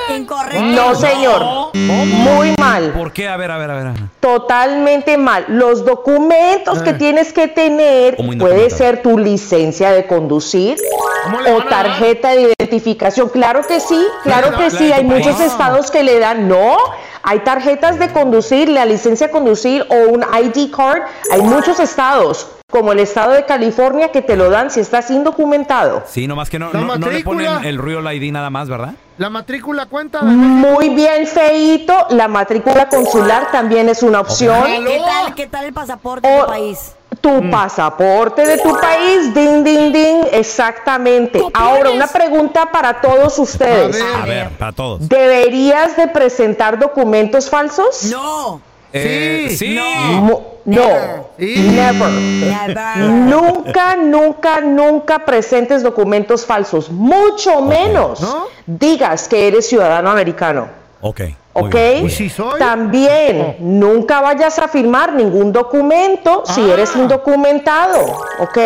No, 0.09 0.17
Incorrecto. 0.17 0.61
no 0.63 0.95
señor. 0.95 1.71
Muy 1.75 2.55
mal. 2.59 2.93
¿Por 2.93 3.13
qué? 3.13 3.29
A 3.29 3.37
ver, 3.37 3.51
a 3.51 3.59
ver, 3.59 3.71
a 3.71 3.75
ver. 3.75 3.93
Totalmente 4.21 5.19
mal. 5.19 5.45
Los 5.49 5.85
documentos 5.85 6.81
que 6.83 6.95
tienes 6.95 7.33
que 7.35 7.47
tener 7.49 8.17
puede 8.39 8.71
ser 8.71 9.03
tu 9.03 9.19
licencia 9.19 9.91
de 9.93 10.07
conducir 10.07 10.79
¿Cómo 11.25 11.41
le 11.43 11.53
o 11.53 11.65
tarjeta 11.67 12.31
de 12.31 12.55
identificación. 12.59 13.29
Claro 13.29 13.67
que 13.67 13.81
sí, 13.81 14.03
claro 14.25 14.51
la- 14.53 14.57
que 14.59 14.71
sí. 14.71 14.91
Hay 14.93 15.05
muchos 15.05 15.39
estados 15.41 15.91
que 15.91 16.03
le 16.03 16.19
dan 16.19 16.49
no. 16.49 16.79
Hay 17.23 17.41
tarjetas 17.41 17.99
de 17.99 18.09
conducir, 18.13 18.69
la 18.69 18.85
licencia 18.87 19.27
de 19.27 19.33
conducir 19.33 19.87
o 19.91 20.11
un 20.13 20.23
ID 20.23 20.71
card. 20.75 21.03
Hay 21.31 21.43
muchos 21.43 21.79
estados, 21.81 22.47
como 22.71 22.93
el 22.93 22.99
estado 23.01 23.33
de 23.33 23.45
California, 23.45 24.11
que 24.11 24.23
te 24.23 24.37
lo 24.37 24.49
dan 24.51 24.71
si 24.71 24.81
estás 24.81 25.11
indocumentado. 25.11 26.03
Sí, 26.07 26.27
nomás 26.27 26.49
que 26.49 26.59
no, 26.59 26.73
La 26.73 26.81
no, 26.81 26.87
no 26.87 26.95
le 26.95 26.99
matrícula. 27.07 27.55
ponen 27.57 27.69
el 27.69 27.79
Real 27.79 28.15
ID 28.15 28.33
nada 28.33 28.49
más, 28.51 28.69
¿verdad? 28.69 28.95
La 29.19 29.29
matrícula 29.29 29.87
cuenta. 29.87 30.23
Muy 30.23 30.89
bien, 30.91 31.27
feito. 31.27 31.93
La 32.11 32.27
matrícula 32.29 32.89
consular 32.89 33.51
también 33.53 33.89
es 33.91 34.03
una 34.03 34.21
opción. 34.21 34.65
¿Qué 34.87 35.01
tal, 35.05 35.35
¿Qué 35.35 35.47
tal 35.47 35.65
el 35.67 35.73
pasaporte 35.75 36.27
de 36.27 36.39
O- 36.41 36.45
tu 36.47 36.51
país? 36.53 36.95
Tu 37.21 37.51
pasaporte 37.51 38.47
de 38.47 38.57
tu 38.59 38.73
país, 38.81 39.35
ding, 39.35 39.63
ding, 39.63 39.93
ding, 39.93 40.25
exactamente. 40.33 41.43
Ahora, 41.53 41.91
una 41.91 42.07
pregunta 42.07 42.71
para 42.73 43.01
todos 43.01 43.39
ustedes. 43.39 44.01
A 44.01 44.23
A 44.23 44.27
ver, 44.27 44.49
para 44.51 44.73
todos. 44.73 45.09
¿Deberías 45.09 45.97
de 45.97 46.09
presentar 46.09 46.79
documentos 46.79 47.51
falsos? 47.51 48.05
No. 48.05 48.61
Eh, 48.93 49.55
sí. 49.57 49.75
No. 49.75 50.51
Never. 50.65 52.11
Never. 52.11 52.97
Nunca, 52.99 53.97
nunca, 53.97 54.61
nunca 54.61 55.25
presentes 55.25 55.83
documentos 55.83 56.45
falsos. 56.45 56.91
Mucho 56.91 57.61
menos 57.63 58.21
¿No? 58.21 58.47
digas 58.67 59.29
que 59.29 59.49
eres 59.49 59.69
ciudadano 59.69 60.11
americano. 60.11 60.69
Ok. 61.01 61.23
¿Ok? 61.53 61.75
¿Y 61.75 61.79
bien. 62.01 62.11
si 62.11 62.29
soy? 62.29 62.59
También, 62.59 63.57
nunca 63.59 64.21
vayas 64.21 64.59
a 64.59 64.69
firmar 64.69 65.13
ningún 65.13 65.53
documento 65.53 66.45
si 66.47 66.61
Ah. 66.71 66.75
eres 66.75 66.95
indocumentado, 66.95 68.01
¿ok? 68.39 68.59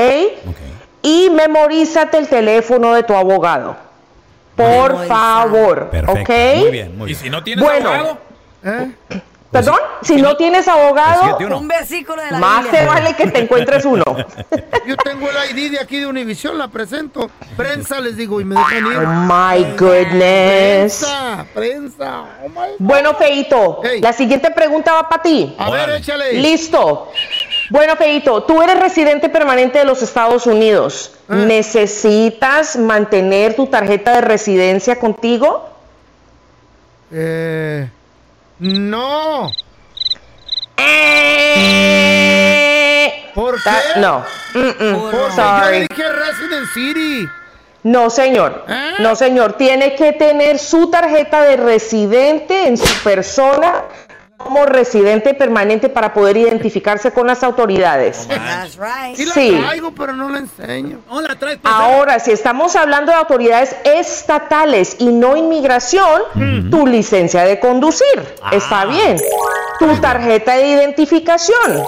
Y 1.02 1.30
memorízate 1.30 2.18
el 2.18 2.28
teléfono 2.28 2.92
de 2.94 3.02
tu 3.02 3.14
abogado. 3.14 3.76
Por 4.56 5.06
favor, 5.06 5.90
Perfecto. 5.90 6.20
¿ok? 6.32 6.58
Muy 6.60 6.70
bien, 6.70 6.96
muy 6.98 7.10
Y 7.10 7.12
bien. 7.14 7.22
si 7.24 7.30
no 7.30 7.42
tienes 7.42 7.64
Bueno. 7.64 7.88
abogado, 7.90 8.18
¿Eh? 8.64 8.90
Perdón, 9.54 9.78
si 10.02 10.16
no 10.16 10.36
tienes 10.36 10.66
abogado, 10.66 11.22
Siete, 11.26 11.46
uno. 11.46 11.58
Un 11.58 11.68
versículo 11.68 12.20
de 12.20 12.32
la 12.32 12.38
más 12.38 12.68
te 12.72 12.84
vale 12.84 13.14
que 13.14 13.28
te 13.28 13.38
encuentres 13.38 13.84
uno. 13.84 14.02
Yo 14.86 14.96
tengo 14.96 15.28
el 15.30 15.56
ID 15.56 15.70
de 15.70 15.78
aquí 15.78 16.00
de 16.00 16.08
Univision, 16.08 16.58
la 16.58 16.66
presento. 16.66 17.30
Prensa, 17.56 18.00
les 18.00 18.16
digo, 18.16 18.40
y 18.40 18.44
me 18.44 18.56
dejan 18.56 18.84
ir. 18.84 18.98
Oh 18.98 19.06
my 19.06 19.64
goodness. 19.78 21.04
Prensa, 21.04 21.46
prensa. 21.54 22.24
Oh 22.44 22.48
my 22.48 22.74
Bueno, 22.80 23.14
Feito, 23.14 23.80
Hey. 23.84 24.00
la 24.00 24.12
siguiente 24.12 24.50
pregunta 24.50 24.92
va 24.92 25.08
para 25.08 25.22
ti. 25.22 25.54
A 25.56 25.70
ver, 25.70 25.88
échale. 25.90 26.32
Listo. 26.32 27.12
Bueno, 27.70 27.94
Feito, 27.94 28.42
tú 28.42 28.60
eres 28.60 28.76
residente 28.80 29.28
permanente 29.28 29.78
de 29.78 29.84
los 29.84 30.02
Estados 30.02 30.48
Unidos. 30.48 31.12
Ah. 31.28 31.36
¿Necesitas 31.36 32.74
mantener 32.74 33.54
tu 33.54 33.68
tarjeta 33.68 34.14
de 34.16 34.20
residencia 34.20 34.98
contigo? 34.98 35.70
Eh, 37.12 37.88
no. 38.58 39.50
¿Por 43.34 43.54
qué? 43.56 43.60
Ta- 43.64 43.82
no. 44.00 44.24
Mm-mm. 44.54 45.00
Porque 45.00 45.16
yo 45.16 45.30
Sorry. 45.32 45.86
dije 45.88 46.12
Resident 46.12 46.66
City. 46.72 47.28
No, 47.82 48.08
señor. 48.08 48.64
¿Eh? 48.68 48.92
No, 49.00 49.14
señor. 49.16 49.54
Tiene 49.54 49.94
que 49.96 50.12
tener 50.12 50.58
su 50.58 50.90
tarjeta 50.90 51.42
de 51.42 51.56
residente 51.56 52.66
en 52.68 52.76
su 52.76 53.02
persona 53.02 53.84
como 54.36 54.66
residente 54.66 55.34
permanente 55.34 55.88
para 55.88 56.12
poder 56.12 56.36
identificarse 56.36 57.12
con 57.12 57.26
las 57.26 57.42
autoridades. 57.42 58.26
That's 58.28 58.76
right. 58.76 59.16
Sí 59.16 59.52
la 59.52 59.66
traigo, 59.66 59.94
pero 59.94 60.12
no 60.12 60.28
la 60.28 60.38
enseño. 60.38 61.00
no 61.08 61.20
la 61.20 61.36
traes 61.36 61.58
para 61.58 61.76
Ahora, 61.76 62.18
si 62.18 62.32
estamos 62.32 62.74
hablando 62.76 63.12
de 63.12 63.18
autoridades 63.18 63.76
estatales 63.84 64.96
y 64.98 65.06
no 65.06 65.36
inmigración, 65.36 66.22
tu 66.70 66.86
licencia 66.86 67.44
de 67.44 67.60
conducir 67.60 68.34
está 68.52 68.84
bien. 68.86 69.20
Tu 69.78 69.96
tarjeta 70.00 70.56
de 70.56 70.68
identificación. 70.68 71.84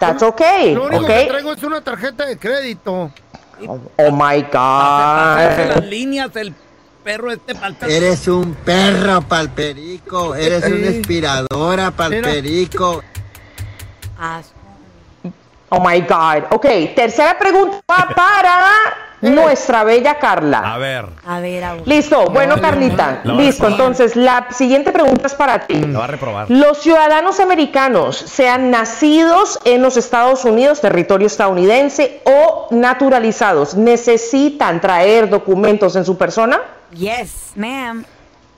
That's 0.00 0.22
okay, 0.22 0.74
Lo 0.74 0.86
único 0.86 1.06
que 1.06 1.12
okay. 1.12 1.28
traigo 1.28 1.52
es 1.52 1.62
una 1.62 1.80
tarjeta 1.80 2.24
de 2.26 2.38
crédito. 2.38 3.10
Oh 3.96 4.10
my 4.12 4.44
hacerse 4.52 5.66
las 5.66 5.80
God. 5.80 5.84
líneas 5.84 6.36
el 6.36 6.54
perro 7.08 7.32
este 7.32 7.54
palpero. 7.54 7.90
Eres 7.90 8.28
un 8.28 8.54
perro 8.54 9.22
palperico, 9.22 10.34
eres 10.34 10.62
una 10.64 10.88
inspiradora 10.88 11.90
palperico. 11.90 13.02
Oh 15.70 15.80
my 15.80 16.02
God. 16.02 16.52
Ok, 16.52 16.66
tercera 16.94 17.38
pregunta 17.38 17.78
va 17.90 18.08
para 18.14 18.70
nuestra 19.22 19.84
bella 19.84 20.18
Carla. 20.18 20.58
A 20.58 20.76
ver. 20.76 21.06
a 21.26 21.40
ver, 21.40 21.64
a 21.64 21.74
ver. 21.76 21.88
Listo, 21.88 22.26
bueno 22.26 22.60
Carlita, 22.60 23.22
listo. 23.24 23.68
Entonces, 23.68 24.14
la 24.14 24.48
siguiente 24.50 24.92
pregunta 24.92 25.28
es 25.28 25.34
para 25.34 25.66
ti. 25.66 25.80
La 25.80 26.00
va 26.00 26.04
a 26.04 26.08
reprobar. 26.08 26.50
Los 26.50 26.82
ciudadanos 26.82 27.40
americanos, 27.40 28.18
sean 28.18 28.70
nacidos 28.70 29.58
en 29.64 29.80
los 29.80 29.96
Estados 29.96 30.44
Unidos, 30.44 30.82
territorio 30.82 31.26
estadounidense, 31.26 32.20
o 32.24 32.68
naturalizados, 32.70 33.76
necesitan 33.76 34.82
traer 34.82 35.30
documentos 35.30 35.96
en 35.96 36.04
su 36.04 36.18
persona. 36.18 36.60
Yes, 36.94 37.52
ma'am. 37.56 38.04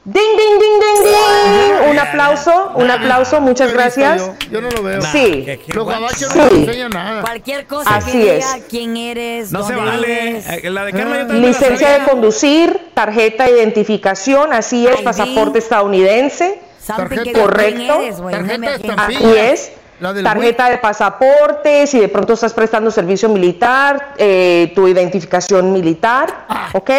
Ding, 0.02 0.14
ding, 0.14 0.58
ding, 0.58 0.80
ding, 0.80 1.02
ding. 1.04 1.90
Un 1.90 1.98
aplauso, 1.98 2.72
un 2.76 2.90
aplauso, 2.90 3.38
muchas 3.40 3.72
gracias. 3.72 4.30
Yo 4.50 4.60
no 4.62 4.70
lo 4.70 4.82
veo. 4.82 5.02
Sí. 5.02 5.46
Los 5.74 5.86
gabachos 5.86 6.34
no 6.34 6.44
enseñan 6.48 6.90
nada. 6.90 7.20
Cualquier 7.20 7.66
cosa 7.66 7.96
Así 7.96 8.12
que 8.12 8.18
diga 8.36 8.56
es. 8.56 8.64
quién 8.70 8.96
eres, 8.96 9.52
No 9.52 9.62
se 9.62 9.74
vale. 9.74 10.38
Eh, 10.38 10.70
La 10.70 10.86
de 10.86 10.92
Carla 10.92 11.16
yo 11.20 11.26
también 11.26 11.42
Licencia 11.46 11.98
de 11.98 12.04
conducir, 12.08 12.90
tarjeta 12.94 13.44
de 13.44 13.50
identificación, 13.58 14.52
así 14.54 14.86
es, 14.86 15.00
ID. 15.00 15.04
pasaporte 15.04 15.58
estadounidense. 15.58 16.60
Tarjeta- 16.86 17.22
diga 17.22 17.40
Correcto. 17.42 18.00
eres. 18.00 18.16
Tarjeta. 18.18 18.94
Así 19.04 19.34
es. 19.36 19.72
La 20.00 20.14
del 20.14 20.24
Tarjeta 20.24 20.70
de 20.70 20.78
pasaporte, 20.78 21.86
si 21.86 22.00
de 22.00 22.08
pronto 22.08 22.32
estás 22.32 22.54
prestando 22.54 22.90
servicio 22.90 23.28
militar, 23.28 24.14
eh, 24.16 24.72
tu 24.74 24.88
identificación 24.88 25.74
militar, 25.74 26.46
Ah. 26.48 26.70
¿ok? 26.72 26.90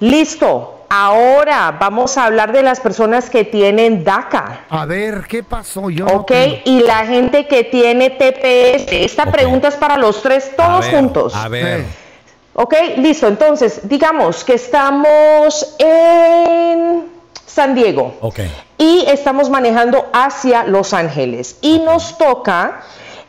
Listo. 0.00 0.74
Ahora 0.90 1.76
vamos 1.78 2.16
a 2.16 2.24
hablar 2.24 2.50
de 2.52 2.62
las 2.62 2.80
personas 2.80 3.28
que 3.28 3.44
tienen 3.44 4.04
DACA, 4.04 4.64
A 4.70 4.86
ver, 4.86 5.24
¿qué 5.28 5.42
pasó? 5.42 5.90
Yo 5.90 6.06
¿ok? 6.06 6.32
Y 6.64 6.80
la 6.80 7.04
gente 7.04 7.46
que 7.46 7.64
tiene 7.64 8.08
TPS. 8.08 8.90
Esta 8.92 9.26
pregunta 9.30 9.68
es 9.68 9.74
para 9.74 9.98
los 9.98 10.22
tres, 10.22 10.50
A 10.54 10.56
todos 10.56 10.86
ver, 10.86 10.94
juntos. 10.94 11.34
A 11.36 11.48
ver. 11.48 11.84
Ok, 12.54 12.74
listo. 12.96 13.28
Entonces, 13.28 13.82
digamos 13.86 14.44
que 14.44 14.54
estamos 14.54 15.76
en 15.78 17.04
San 17.46 17.74
Diego 17.74 18.14
Ok. 18.22 18.40
y 18.78 19.04
estamos 19.08 19.50
manejando 19.50 20.06
hacia 20.14 20.64
Los 20.64 20.94
Ángeles 20.94 21.58
y 21.60 21.80
nos 21.80 22.16
toca, 22.16 22.80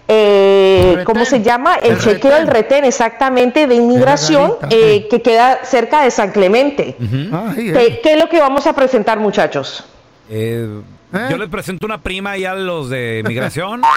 eh. 0.09 1.03
¿cómo 1.05 1.23
se 1.23 1.41
llama? 1.41 1.75
El, 1.75 1.91
El 1.93 1.99
chequeo 1.99 2.31
del 2.31 2.47
retén. 2.47 2.63
retén 2.63 2.85
exactamente 2.85 3.67
de 3.67 3.75
inmigración 3.75 4.55
eh, 4.69 5.07
que 5.09 5.21
queda 5.21 5.59
cerca 5.63 6.03
de 6.03 6.11
San 6.11 6.31
Clemente. 6.31 6.95
Ay, 6.99 7.69
eh. 7.69 7.73
¿Qué, 7.73 7.99
qué 8.03 8.13
es 8.13 8.19
lo 8.19 8.27
que 8.27 8.39
vamos 8.39 8.67
a 8.67 8.73
presentar, 8.73 9.19
muchachos? 9.19 9.85
Eh, 10.29 10.81
¿Eh? 11.13 11.27
Yo 11.29 11.37
les 11.37 11.49
presento 11.49 11.85
una 11.85 12.01
prima 12.01 12.37
y 12.37 12.45
a 12.45 12.53
los 12.55 12.89
de 12.89 13.23
migración. 13.25 13.81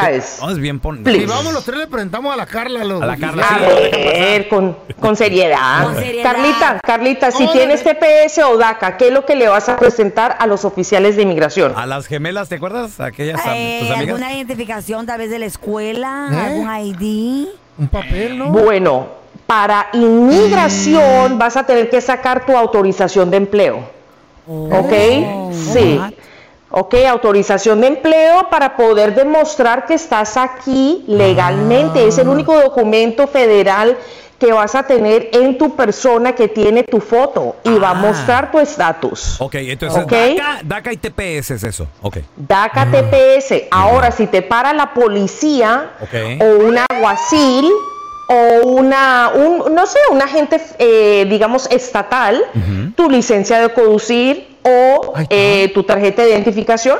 Guys, 0.00 0.38
No, 0.40 0.50
es 0.50 0.58
bien. 0.58 0.80
Si 1.04 1.24
vamos 1.26 1.52
los 1.52 1.64
tres 1.64 1.78
le 1.78 1.86
presentamos 1.86 2.32
a 2.32 2.36
la 2.36 2.46
Carla. 2.46 2.84
Los 2.84 3.02
A 3.02 3.06
la 3.06 3.16
Carla, 3.16 3.46
a 3.48 3.58
ver, 3.58 4.48
con, 4.48 4.76
con 5.00 5.16
seriedad. 5.16 5.84
Con 5.84 5.96
seriedad. 5.96 6.32
Carlita, 6.32 6.80
Carlita, 6.84 7.30
si 7.30 7.46
tienes 7.48 7.82
TPS 7.82 8.38
o 8.44 8.56
DACA, 8.56 8.96
¿qué 8.96 9.08
es 9.08 9.12
lo 9.12 9.24
que 9.24 9.34
le 9.36 9.48
vas 9.48 9.68
a 9.68 9.76
presentar 9.76 10.36
a 10.38 10.46
los 10.46 10.64
oficiales 10.64 11.16
de 11.16 11.22
inmigración? 11.22 11.72
A 11.76 11.86
las 11.86 12.06
gemelas, 12.06 12.48
¿te 12.48 12.56
acuerdas? 12.56 13.00
Aquellas 13.00 13.40
Eh, 13.54 13.78
tus 13.80 13.90
amigas. 13.90 14.08
¿Alguna 14.08 14.32
identificación 14.34 15.06
tal 15.06 15.18
vez 15.18 15.30
de 15.30 15.38
la 15.38 15.46
escuela? 15.46 16.28
¿Eh? 16.32 16.36
¿Algún 16.36 16.76
ID? 16.86 17.48
Un 17.78 17.88
papel, 17.88 18.38
¿no? 18.38 18.46
Bueno, 18.50 19.08
para 19.46 19.88
inmigración 19.92 21.38
vas 21.38 21.56
a 21.56 21.64
tener 21.64 21.90
que 21.90 22.00
sacar 22.00 22.44
tu 22.46 22.56
autorización 22.56 23.30
de 23.30 23.36
empleo. 23.38 23.90
¿Ok? 24.46 24.92
Sí. 25.52 26.00
Ok, 26.70 26.94
autorización 27.08 27.80
de 27.80 27.86
empleo 27.86 28.48
para 28.50 28.76
poder 28.76 29.14
demostrar 29.14 29.86
que 29.86 29.94
estás 29.94 30.36
aquí 30.36 31.02
legalmente. 31.06 32.06
Es 32.06 32.18
el 32.18 32.28
único 32.28 32.58
documento 32.60 33.26
federal 33.26 33.96
que 34.38 34.52
vas 34.52 34.74
a 34.76 34.84
tener 34.84 35.30
en 35.32 35.58
tu 35.58 35.74
persona 35.74 36.32
que 36.34 36.46
tiene 36.46 36.84
tu 36.84 37.00
foto 37.00 37.56
y 37.64 37.70
va 37.78 37.88
a 37.88 37.90
Ah. 37.92 37.94
mostrar 37.94 38.52
tu 38.52 38.58
estatus. 38.60 39.40
Ok, 39.40 39.54
entonces 39.56 40.04
Ok. 40.04 40.12
DACA, 40.12 40.60
DACA 40.62 40.92
y 40.92 40.96
TPS 40.98 41.50
es 41.54 41.64
eso. 41.64 41.88
Ok. 42.02 42.18
DACA 42.36 42.86
TPS. 42.90 43.66
Ahora, 43.70 44.10
si 44.12 44.26
te 44.28 44.42
para 44.42 44.72
la 44.74 44.92
policía 44.94 45.90
o 46.40 46.44
un 46.66 46.78
aguacil 46.78 47.68
o 48.28 48.68
una, 48.68 49.30
un, 49.34 49.74
no 49.74 49.86
sé, 49.86 49.98
un 50.12 50.20
agente, 50.22 50.60
eh, 50.78 51.26
digamos, 51.30 51.66
estatal, 51.70 52.40
tu 52.94 53.08
licencia 53.10 53.58
de 53.58 53.70
conducir 53.72 54.47
o 54.62 55.14
eh, 55.30 55.70
tu 55.74 55.82
tarjeta 55.84 56.22
de 56.22 56.30
identificación 56.30 56.98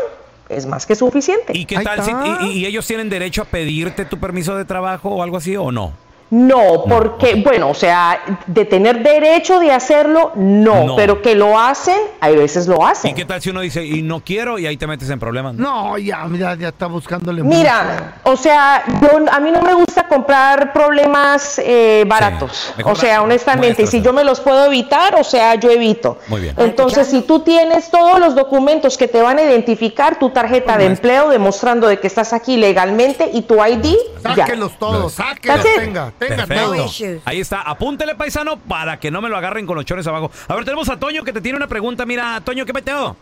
es 0.48 0.66
más 0.66 0.86
que 0.86 0.94
suficiente. 0.94 1.52
¿Y 1.56 1.64
qué 1.66 1.78
tal 1.80 2.02
si 2.02 2.10
y, 2.42 2.58
y 2.60 2.66
ellos 2.66 2.86
tienen 2.86 3.08
derecho 3.08 3.42
a 3.42 3.44
pedirte 3.44 4.04
tu 4.04 4.18
permiso 4.18 4.56
de 4.56 4.64
trabajo 4.64 5.10
o 5.10 5.22
algo 5.22 5.36
así 5.36 5.56
o 5.56 5.70
no? 5.70 5.92
No, 6.30 6.84
porque, 6.86 7.36
bueno, 7.36 7.70
o 7.70 7.74
sea, 7.74 8.20
de 8.46 8.64
tener 8.66 9.02
derecho 9.02 9.58
de 9.60 9.72
hacerlo, 9.72 10.32
no, 10.34 10.84
No. 10.84 10.96
pero 10.96 11.22
que 11.22 11.34
lo 11.34 11.58
hacen, 11.58 11.98
hay 12.20 12.36
veces 12.36 12.66
lo 12.66 12.86
hacen. 12.86 13.10
¿Y 13.10 13.14
qué 13.14 13.24
tal 13.24 13.40
si 13.40 13.50
uno 13.50 13.60
dice 13.60 13.84
y 13.84 14.02
no 14.02 14.20
quiero 14.20 14.58
y 14.58 14.66
ahí 14.66 14.76
te 14.76 14.86
metes 14.86 15.08
en 15.08 15.18
problemas? 15.18 15.54
No, 15.54 15.96
ya, 15.96 16.24
mira, 16.26 16.54
ya 16.54 16.68
está 16.68 16.86
buscándole 16.86 17.42
Mira, 17.42 18.20
o 18.24 18.36
sea, 18.36 18.84
yo, 19.00 19.20
a 19.32 19.40
mí 19.40 19.50
no 19.50 19.62
me 19.62 19.72
gusta 19.74 20.06
comprar 20.06 20.72
problemas 20.72 21.58
eh, 21.64 22.04
baratos. 22.06 22.74
o 22.84 22.94
sea, 22.94 23.22
honestamente, 23.22 23.84
y 23.84 23.86
si 23.86 24.02
yo 24.02 24.12
me 24.12 24.24
los 24.24 24.40
puedo 24.40 24.66
evitar, 24.66 25.14
o 25.14 25.24
sea, 25.24 25.54
yo 25.54 25.70
evito. 25.70 26.18
Muy 26.28 26.42
bien. 26.42 26.54
Entonces, 26.58 27.08
si 27.08 27.22
tú 27.22 27.40
tienes 27.40 27.90
todos 27.90 28.18
los 28.20 28.34
documentos 28.34 28.98
que 28.98 29.08
te 29.08 29.22
van 29.22 29.38
a 29.38 29.42
identificar, 29.42 30.18
tu 30.18 30.30
tarjeta 30.30 30.76
de 30.76 30.86
empleo 30.86 31.30
demostrando 31.30 31.88
de 31.88 31.98
que 31.98 32.06
estás 32.06 32.32
aquí 32.32 32.56
legalmente 32.56 33.30
y 33.32 33.42
tu 33.42 33.54
ID, 33.64 33.94
ya. 34.24 34.34
Sáquelos 34.46 34.78
todos, 34.78 35.12
sáquelos, 35.14 35.64
tenga 35.76 36.12
Perfecto. 36.18 37.20
Ahí 37.24 37.40
está. 37.40 37.62
Apúntele, 37.62 38.14
paisano, 38.14 38.58
para 38.58 38.98
que 38.98 39.10
no 39.10 39.20
me 39.20 39.28
lo 39.28 39.36
agarren 39.36 39.66
con 39.66 39.76
los 39.76 39.84
chones 39.84 40.06
abajo. 40.06 40.30
A 40.48 40.54
ver, 40.54 40.64
tenemos 40.64 40.88
a 40.88 40.98
Toño 40.98 41.22
que 41.22 41.32
te 41.32 41.40
tiene 41.40 41.56
una 41.56 41.68
pregunta. 41.68 42.04
Mira, 42.04 42.40
Toño, 42.44 42.66
¿qué 42.66 42.72
peteo? 42.72 43.16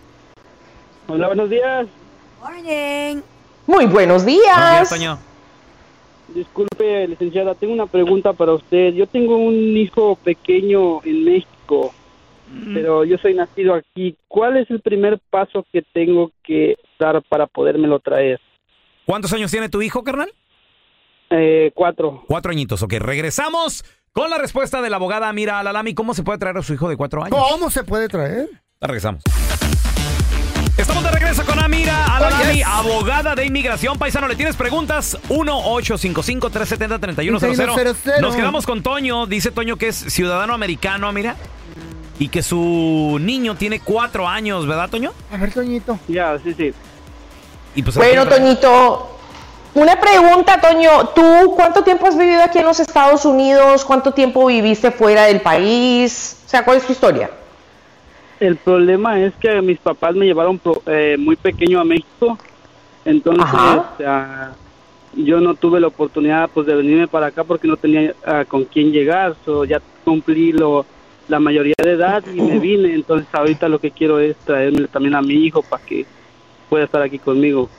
Hola, 1.09 1.29
buenos 1.29 1.51
días. 1.51 1.87
Morning. 2.41 3.23
Muy 3.67 3.87
buenos 3.87 4.25
Buenos 4.25 4.27
días, 4.27 4.71
días. 4.71 4.89
Toño. 4.89 5.19
Disculpe, 6.29 7.07
licenciada, 7.09 7.55
tengo 7.55 7.73
una 7.73 7.87
pregunta 7.87 8.33
para 8.33 8.53
usted. 8.53 8.95
Yo 8.95 9.07
tengo 9.07 9.37
un 9.37 9.77
hijo 9.77 10.17
pequeño 10.17 11.03
en 11.05 11.25
México, 11.25 11.95
pero 12.75 13.05
yo 13.05 13.17
soy 13.19 13.35
nacido 13.35 13.75
aquí. 13.75 14.17
¿Cuál 14.29 14.57
es 14.57 14.71
el 14.71 14.81
primer 14.81 15.19
paso 15.31 15.65
que 15.73 15.83
tengo 15.83 16.31
que 16.43 16.77
dar 16.99 17.23
para 17.23 17.47
podérmelo 17.47 18.01
traer? 18.01 18.41
¿Cuántos 19.05 19.33
años 19.33 19.51
tiene 19.51 19.69
tu 19.69 19.83
hijo, 19.83 20.03
carnal? 20.03 20.33
Eh, 21.31 21.73
cuatro. 21.75 22.23
Cuatro 22.27 22.53
añitos. 22.53 22.83
Ok, 22.83 22.95
regresamos 22.99 23.85
con 24.13 24.31
la 24.31 24.39
respuesta 24.39 24.81
de 24.81 24.91
la 24.91 24.97
abogada 24.97 25.33
Mira 25.33 25.59
Alalami. 25.59 25.95
¿Cómo 25.95 26.15
se 26.15 26.23
puede 26.23 26.39
traer 26.39 26.57
a 26.59 26.63
su 26.63 26.73
hijo 26.75 26.89
de 26.89 26.97
cuatro 26.97 27.25
años? 27.25 27.37
¿Cómo 27.39 27.71
se 27.71 27.83
puede 27.85 28.09
traer? 28.09 28.49
Regresamos. 28.81 29.23
Estamos 30.77 31.03
de 31.05 31.11
regreso 31.11 31.43
con 31.47 31.59
Amira 31.59 32.05
Alalami, 32.05 32.61
abogada 32.63 33.35
de 33.35 33.47
inmigración. 33.47 33.97
Paisano, 33.99 34.29
¿le 34.29 34.37
tienes 34.37 34.57
preguntas? 34.57 35.17
1-855-370-3100. 35.31 38.21
Nos 38.21 38.37
quedamos 38.37 38.67
con 38.67 38.83
Toño. 38.83 39.27
Dice 39.27 39.51
Toño 39.51 39.77
que 39.77 39.89
es 39.89 39.97
ciudadano 39.97 40.53
americano, 40.53 41.09
Amira. 41.09 41.35
Y 42.19 42.29
que 42.29 42.43
su 42.43 43.19
niño 43.21 43.57
tiene 43.57 43.81
cuatro 43.81 44.29
años, 44.29 44.67
¿verdad, 44.67 44.91
Toño? 44.91 45.13
A 45.33 45.37
ver, 45.39 45.53
Toñito. 45.53 45.99
Ya, 46.09 46.39
sí, 46.43 46.53
sí. 46.55 46.73
Y 47.75 47.83
pues, 47.83 47.97
Bueno. 47.97 48.27
Toñito, 48.27 49.16
una 49.77 50.01
pregunta, 50.01 50.61
Toño. 50.61 51.09
¿Tú 51.15 51.53
cuánto 51.55 51.83
tiempo 51.83 52.07
has 52.07 52.17
vivido 52.17 52.43
aquí 52.43 52.59
en 52.59 52.65
los 52.65 52.81
Estados 52.81 53.25
Unidos? 53.25 53.85
¿Cuánto 53.85 54.13
tiempo 54.13 54.47
viviste 54.47 54.91
fuera 54.91 55.25
del 55.25 55.41
país? 55.41 56.43
O 56.47 56.49
sea, 56.49 56.65
¿cuál 56.65 56.79
es 56.79 56.87
tu 56.87 56.93
historia? 56.93 57.31
El 58.41 58.57
problema 58.57 59.21
es 59.21 59.35
que 59.35 59.61
mis 59.63 59.79
papás 59.79 60.15
me 60.15 60.27
llevaron 60.27 60.59
pro- 60.59 60.83
eh, 60.87 61.17
muy 61.19 61.37
pequeño 61.37 61.81
a 61.81 61.85
México, 61.85 62.39
entonces 63.05 63.45
ah, 64.07 64.51
yo 65.15 65.41
no 65.41 65.55
tuve 65.55 65.81
la 65.81 65.87
oportunidad 65.87 66.51
pues 66.53 66.67
de 66.67 66.75
venirme 66.75 67.09
para 67.09 67.27
acá 67.29 67.45
porque 67.45 67.67
no 67.67 67.79
tenía 67.79 68.15
ah, 68.27 68.45
con 68.47 68.65
quién 68.65 68.93
llegar, 68.93 69.35
so, 69.45 69.65
ya 69.65 69.81
cumplí 70.05 70.53
lo, 70.53 70.85
la 71.29 71.41
mayoría 71.41 71.75
de 71.83 71.93
edad 71.93 72.23
y 72.27 72.43
me 72.43 72.59
vine, 72.59 72.93
entonces 72.95 73.27
ahorita 73.33 73.71
lo 73.71 73.79
que 73.79 73.91
quiero 73.91 74.21
es 74.21 74.37
traerme 74.37 74.87
también 74.89 75.15
a 75.15 75.23
mi 75.23 75.35
hijo 75.47 75.63
para 75.63 75.83
que 75.85 76.05
pueda 76.69 76.85
estar 76.85 77.01
aquí 77.01 77.19
conmigo. 77.19 77.71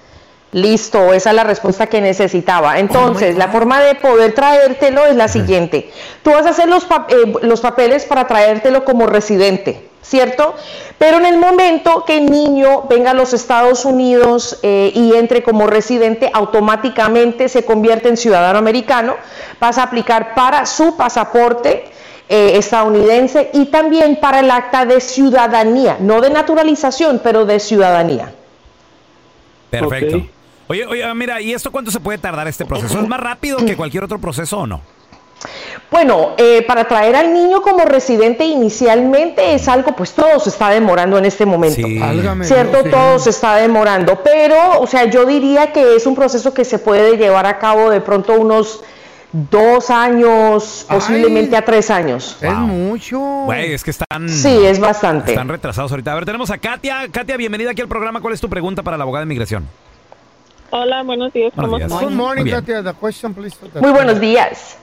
Listo, 0.54 1.14
esa 1.14 1.32
es 1.32 1.36
la 1.36 1.44
respuesta 1.44 1.88
que 1.88 2.00
necesitaba. 2.00 2.80
Entonces, 2.80 3.36
la 3.36 3.50
forma 3.50 3.82
de 3.82 3.96
poder 3.96 4.34
traértelo 4.34 5.06
es 5.06 5.16
la 5.16 5.28
siguiente. 5.28 5.92
Tú 6.24 6.32
vas 6.32 6.46
a 6.46 6.52
hacer 6.52 6.70
los, 6.70 6.86
pa- 6.86 7.06
eh, 7.10 7.34
los 7.42 7.60
papeles 7.60 8.06
para 8.06 8.28
traértelo 8.28 8.86
como 8.86 9.08
residente, 9.08 9.90
¿cierto? 10.02 10.56
Pero 10.98 11.18
en 11.18 11.26
el 11.26 11.38
momento 11.38 12.06
que 12.06 12.18
el 12.20 12.28
niño 12.32 12.84
venga 12.90 13.12
a 13.12 13.14
los 13.14 13.34
Estados 13.34 13.84
Unidos 13.84 14.58
eh, 14.64 14.92
y 14.96 15.14
entre 15.16 15.44
como 15.44 15.68
residente, 15.68 16.32
automáticamente 16.34 17.50
se 17.50 17.66
convierte 17.66 18.08
en 18.08 18.16
ciudadano 18.16 18.58
americano. 18.58 19.16
Vas 19.60 19.78
a 19.78 19.84
aplicar 19.84 20.34
para 20.34 20.66
su 20.66 20.96
pasaporte 20.96 21.86
eh, 22.30 22.54
estadounidense 22.58 23.50
y 23.54 23.66
también 23.66 24.16
para 24.22 24.40
el 24.40 24.50
acta 24.50 24.86
de 24.86 25.02
ciudadanía, 25.02 25.98
no 26.00 26.22
de 26.22 26.30
naturalización, 26.30 27.20
pero 27.22 27.46
de 27.46 27.60
ciudadanía. 27.60 28.32
Perfecto. 29.70 30.22
Oye, 30.68 30.86
oye, 30.86 31.14
mira, 31.16 31.42
¿y 31.42 31.54
esto 31.54 31.72
cuánto 31.72 31.92
se 31.92 32.00
puede 32.00 32.18
tardar 32.18 32.48
este 32.48 32.66
proceso? 32.66 33.00
¿Es 33.00 33.08
más 33.08 33.20
rápido 33.20 33.58
que 33.58 33.76
cualquier 33.76 34.04
otro 34.04 34.20
proceso 34.20 34.60
o 34.60 34.68
no? 34.68 34.82
Bueno, 35.90 36.32
eh, 36.38 36.64
para 36.68 36.86
traer 36.86 37.16
al 37.16 37.34
niño 37.34 37.62
como 37.62 37.86
residente 37.86 38.44
inicialmente 38.44 39.54
es 39.54 39.68
algo, 39.68 39.96
pues 39.96 40.12
todo 40.12 40.40
se 40.40 40.50
está 40.50 40.70
demorando 40.70 41.18
en 41.18 41.26
este 41.26 41.46
momento. 41.46 41.88
Válgame 42.00 42.44
¿Cierto? 42.44 42.84
Sí. 42.84 42.90
Todo 42.90 43.20
se 43.20 43.30
está 43.30 43.56
demorando. 43.56 44.22
Pero, 44.24 44.82
o 44.82 44.88
sea, 44.88 45.06
yo 45.06 45.26
diría 45.26 45.72
que 45.72 45.96
es 45.96 46.06
un 46.06 46.16
proceso 46.16 46.54
que 46.54 46.66
se 46.66 46.80
puede 46.80 47.16
llevar 47.16 47.46
a 47.46 47.58
cabo 47.60 47.90
de 47.90 48.02
pronto 48.02 48.34
unos 48.34 48.84
dos 49.32 49.90
años, 49.90 50.86
posiblemente 50.90 51.56
a 51.56 51.64
tres 51.64 51.90
años. 51.90 52.38
Es 52.42 52.54
mucho. 52.54 53.20
Güey, 53.46 53.74
es 53.74 53.84
que 53.84 53.92
están... 53.92 54.28
Sí, 54.28 54.66
es 54.66 54.80
bastante. 54.80 55.32
Están 55.32 55.48
retrasados 55.48 55.92
ahorita. 55.92 56.12
A 56.12 56.16
ver, 56.16 56.26
tenemos 56.26 56.50
a 56.50 56.58
Katia. 56.58 57.08
Katia, 57.10 57.38
bienvenida 57.38 57.72
aquí 57.72 57.82
al 57.82 57.88
programa. 57.88 58.20
¿Cuál 58.20 58.34
es 58.34 58.42
tu 58.42 58.50
pregunta 58.50 58.84
para 58.84 58.98
la 58.98 59.04
abogada 59.04 59.22
de 59.22 59.28
inmigración? 59.28 59.70
Hola, 60.70 61.04
buenos 61.04 61.32
días. 61.34 61.54
Buenos 61.56 61.70
¿Cómo 61.72 61.78
días. 61.78 61.92
están? 61.92 62.06
Good 62.10 62.16
morning, 62.16 62.42
Muy 62.44 62.52
bien. 62.52 62.60
Katia. 62.66 62.84
The 62.84 62.94
question, 63.00 63.34
please. 63.34 63.58
Muy 63.80 63.92
buenos 63.92 64.20
días. 64.20 64.78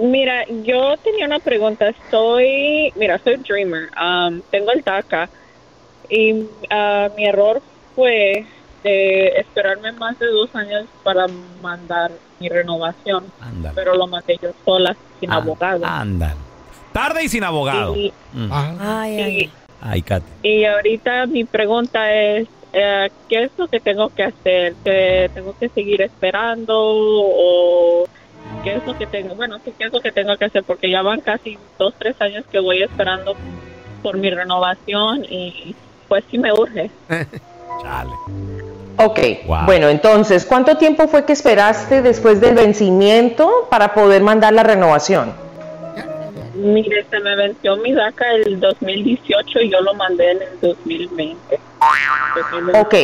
Mira, 0.00 0.44
yo 0.64 0.96
tenía 0.98 1.26
una 1.26 1.38
pregunta. 1.38 1.88
Estoy, 1.88 2.92
mira, 2.96 3.18
soy 3.22 3.36
Dreamer. 3.36 3.90
Um, 4.00 4.40
tengo 4.50 4.72
el 4.72 4.82
DACA 4.82 5.28
y 6.08 6.44
ah, 6.70 7.08
mi 7.16 7.26
error 7.26 7.62
fue 7.94 8.46
de 8.82 9.28
esperarme 9.38 9.92
más 9.92 10.18
de 10.18 10.26
dos 10.26 10.52
años 10.56 10.86
para 11.04 11.26
mandar 11.62 12.10
mi 12.40 12.48
renovación, 12.48 13.26
pero 13.76 13.94
lo 13.94 14.08
mandé 14.08 14.36
yo 14.42 14.50
sola, 14.64 14.96
sin 15.20 15.30
Ah, 15.30 15.36
abogado. 15.36 15.86
Ándale. 15.86 16.34
Tarde 16.92 17.22
y 17.24 17.28
sin 17.28 17.44
abogado. 17.44 17.94
Y, 17.94 18.12
Mm. 18.34 18.48
Ay, 18.50 19.20
ay. 19.20 19.52
Ay, 19.82 20.02
Katia. 20.02 20.26
y 20.42 20.64
ahorita 20.64 21.26
mi 21.26 21.44
pregunta 21.44 22.12
es, 22.12 22.48
eh, 22.72 23.10
¿qué 23.28 23.44
es 23.44 23.50
lo 23.56 23.68
que 23.68 23.80
tengo 23.80 24.08
que 24.10 24.24
hacer? 24.24 24.74
¿Que 24.84 25.30
tengo 25.34 25.54
que 25.58 25.68
seguir 25.68 26.02
esperando 26.02 26.74
o 26.76 28.04
qué 28.64 28.74
es 28.76 28.86
lo 28.86 28.96
que 28.96 29.06
tengo? 29.06 29.34
Bueno, 29.34 29.58
¿qué 29.64 29.72
es 29.84 29.92
lo 29.92 30.00
que 30.00 30.12
tengo 30.12 30.36
que 30.36 30.46
hacer? 30.46 30.62
Porque 30.64 30.90
ya 30.90 31.02
van 31.02 31.20
casi 31.20 31.58
dos, 31.78 31.94
tres 31.98 32.20
años 32.20 32.44
que 32.50 32.60
voy 32.60 32.82
esperando 32.82 33.34
por 34.02 34.16
mi 34.16 34.30
renovación 34.30 35.24
y 35.24 35.74
pues 36.08 36.24
sí 36.30 36.38
me 36.38 36.52
urge. 36.52 36.90
Chale. 37.82 38.10
Ok, 38.98 39.18
Wow. 39.46 39.64
bueno, 39.64 39.88
entonces, 39.88 40.44
¿cuánto 40.44 40.76
tiempo 40.76 41.08
fue 41.08 41.24
que 41.24 41.32
esperaste 41.32 42.02
después 42.02 42.40
del 42.40 42.54
vencimiento 42.54 43.66
para 43.70 43.94
poder 43.94 44.22
mandar 44.22 44.52
la 44.52 44.62
renovación? 44.62 45.32
Mire, 46.54 47.04
se 47.10 47.18
me 47.20 47.34
venció 47.34 47.76
mi 47.78 47.92
DACA 47.92 48.32
el 48.34 48.60
2018 48.60 49.60
y 49.62 49.70
yo 49.70 49.80
lo 49.80 49.94
mandé 49.94 50.32
en 50.32 50.42
el 50.42 50.60
2020. 50.60 51.58
Ok, 52.74 52.94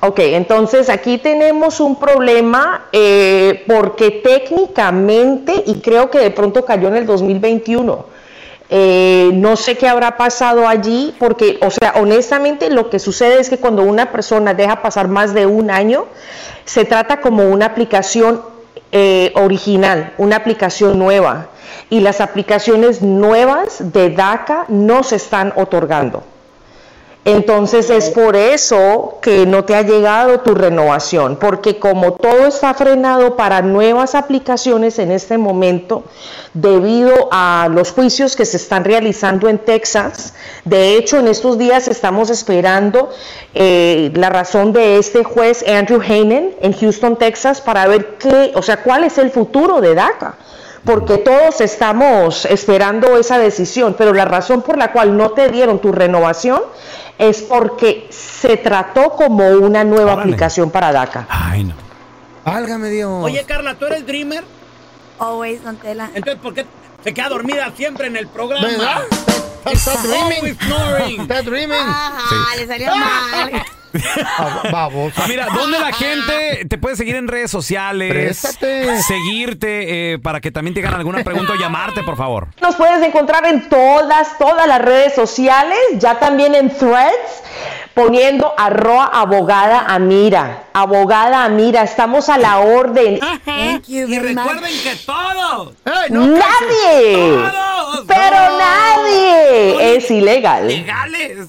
ok, 0.00 0.18
entonces 0.18 0.88
aquí 0.88 1.18
tenemos 1.18 1.80
un 1.80 1.98
problema 1.98 2.86
eh, 2.92 3.64
porque 3.66 4.10
técnicamente, 4.10 5.62
y 5.66 5.80
creo 5.80 6.10
que 6.10 6.18
de 6.18 6.30
pronto 6.30 6.64
cayó 6.64 6.88
en 6.88 6.96
el 6.96 7.06
2021, 7.06 8.06
eh, 8.70 9.30
no 9.34 9.56
sé 9.56 9.76
qué 9.76 9.88
habrá 9.88 10.16
pasado 10.16 10.66
allí, 10.66 11.14
porque, 11.18 11.58
o 11.62 11.70
sea, 11.70 11.94
honestamente 11.96 12.70
lo 12.70 12.90
que 12.90 12.98
sucede 12.98 13.40
es 13.40 13.50
que 13.50 13.58
cuando 13.58 13.82
una 13.82 14.10
persona 14.10 14.54
deja 14.54 14.82
pasar 14.82 15.08
más 15.08 15.34
de 15.34 15.46
un 15.46 15.70
año, 15.70 16.06
se 16.64 16.84
trata 16.84 17.20
como 17.20 17.48
una 17.48 17.66
aplicación 17.66 18.42
eh, 18.90 19.32
original, 19.36 20.14
una 20.18 20.36
aplicación 20.36 20.98
nueva, 20.98 21.48
y 21.90 22.00
las 22.00 22.20
aplicaciones 22.20 23.02
nuevas 23.02 23.92
de 23.92 24.10
DACA 24.10 24.64
no 24.68 25.02
se 25.02 25.16
están 25.16 25.52
otorgando. 25.56 26.22
Entonces 27.24 27.88
es 27.88 28.10
por 28.10 28.36
eso 28.36 29.18
que 29.22 29.46
no 29.46 29.64
te 29.64 29.74
ha 29.74 29.80
llegado 29.80 30.40
tu 30.40 30.54
renovación, 30.54 31.36
porque 31.36 31.78
como 31.78 32.12
todo 32.12 32.46
está 32.46 32.74
frenado 32.74 33.34
para 33.34 33.62
nuevas 33.62 34.14
aplicaciones 34.14 34.98
en 34.98 35.10
este 35.10 35.38
momento, 35.38 36.04
debido 36.52 37.28
a 37.32 37.68
los 37.70 37.92
juicios 37.92 38.36
que 38.36 38.44
se 38.44 38.58
están 38.58 38.84
realizando 38.84 39.48
en 39.48 39.56
Texas, 39.58 40.34
de 40.66 40.98
hecho 40.98 41.18
en 41.18 41.28
estos 41.28 41.56
días 41.56 41.88
estamos 41.88 42.28
esperando 42.28 43.08
eh, 43.54 44.12
la 44.14 44.28
razón 44.28 44.74
de 44.74 44.98
este 44.98 45.24
juez 45.24 45.64
Andrew 45.66 46.02
Hanen 46.02 46.54
en 46.60 46.74
Houston, 46.74 47.16
Texas, 47.16 47.62
para 47.62 47.86
ver 47.86 48.18
qué, 48.18 48.52
o 48.54 48.60
sea, 48.60 48.82
cuál 48.82 49.02
es 49.02 49.16
el 49.16 49.30
futuro 49.30 49.80
de 49.80 49.94
DACA 49.94 50.34
porque 50.84 51.16
todos 51.16 51.62
estamos 51.62 52.44
esperando 52.44 53.16
esa 53.16 53.38
decisión, 53.38 53.94
pero 53.96 54.12
la 54.12 54.26
razón 54.26 54.60
por 54.60 54.76
la 54.76 54.92
cual 54.92 55.16
no 55.16 55.30
te 55.30 55.48
dieron 55.48 55.78
tu 55.78 55.92
renovación 55.92 56.60
es 57.18 57.42
porque 57.42 58.08
se 58.10 58.56
trató 58.56 59.10
como 59.10 59.46
una 59.48 59.84
nueva 59.84 60.12
Órale. 60.14 60.22
aplicación 60.22 60.70
para 60.70 60.92
DACA. 60.92 61.26
Ay, 61.28 61.64
no. 61.64 61.74
Válgame 62.44 62.90
Dios. 62.90 63.24
Oye, 63.24 63.44
Carla, 63.46 63.74
¿tú 63.76 63.86
eres 63.86 64.06
Dreamer? 64.06 64.44
Always, 65.18 65.62
don 65.62 65.76
Tela. 65.76 66.10
Entonces, 66.14 66.42
¿por 66.42 66.54
qué 66.54 66.66
se 67.02 67.14
queda 67.14 67.28
dormida 67.28 67.72
siempre 67.76 68.08
en 68.08 68.16
el 68.16 68.26
programa? 68.26 68.66
¿Verdad? 68.66 69.02
Está 69.70 69.94
dreaming. 70.02 71.20
Está 71.20 71.42
dreaming. 71.42 71.78
Ajá, 71.78 72.56
le 72.56 72.66
salió 72.66 72.94
mal. 72.94 73.64
Ah, 74.38 74.62
Baboso. 74.72 75.14
Ah, 75.22 75.26
mira, 75.28 75.46
¿dónde 75.54 75.78
la 75.78 75.92
gente 75.92 76.64
te 76.68 76.78
puede 76.78 76.96
seguir 76.96 77.16
en 77.16 77.28
redes 77.28 77.50
sociales? 77.50 78.10
Préstate. 78.10 79.02
Seguirte 79.02 80.12
eh, 80.14 80.18
para 80.18 80.40
que 80.40 80.50
también 80.50 80.74
te 80.74 80.80
hagan 80.80 80.94
alguna 80.94 81.22
pregunta 81.24 81.52
o 81.52 81.56
llamarte, 81.56 82.02
por 82.02 82.16
favor. 82.16 82.48
Nos 82.60 82.74
puedes 82.76 83.02
encontrar 83.06 83.44
en 83.46 83.68
todas, 83.68 84.38
todas 84.38 84.66
las 84.66 84.80
redes 84.82 85.14
sociales, 85.14 85.78
ya 85.98 86.18
también 86.18 86.54
en 86.54 86.70
threads, 86.70 87.42
poniendo 87.94 88.52
arroba 88.58 89.06
abogada 89.06 89.84
Amira. 89.88 90.64
Abogada 90.72 91.44
Amira, 91.44 91.82
estamos 91.82 92.28
a 92.28 92.38
la 92.38 92.58
orden. 92.58 93.20
Thank 93.44 93.84
you 93.86 94.06
Y 94.08 94.18
much. 94.18 94.22
recuerden 94.22 94.72
que 94.82 94.96
todos, 95.06 95.74
Ey, 95.84 96.10
no, 96.10 96.26
Nadie, 96.26 97.36
todos, 97.36 98.04
pero 98.08 98.36
todos 98.36 98.58
nadie 98.58 99.96
es 99.96 100.10
ilegal. 100.10 100.66
legales. 100.66 101.48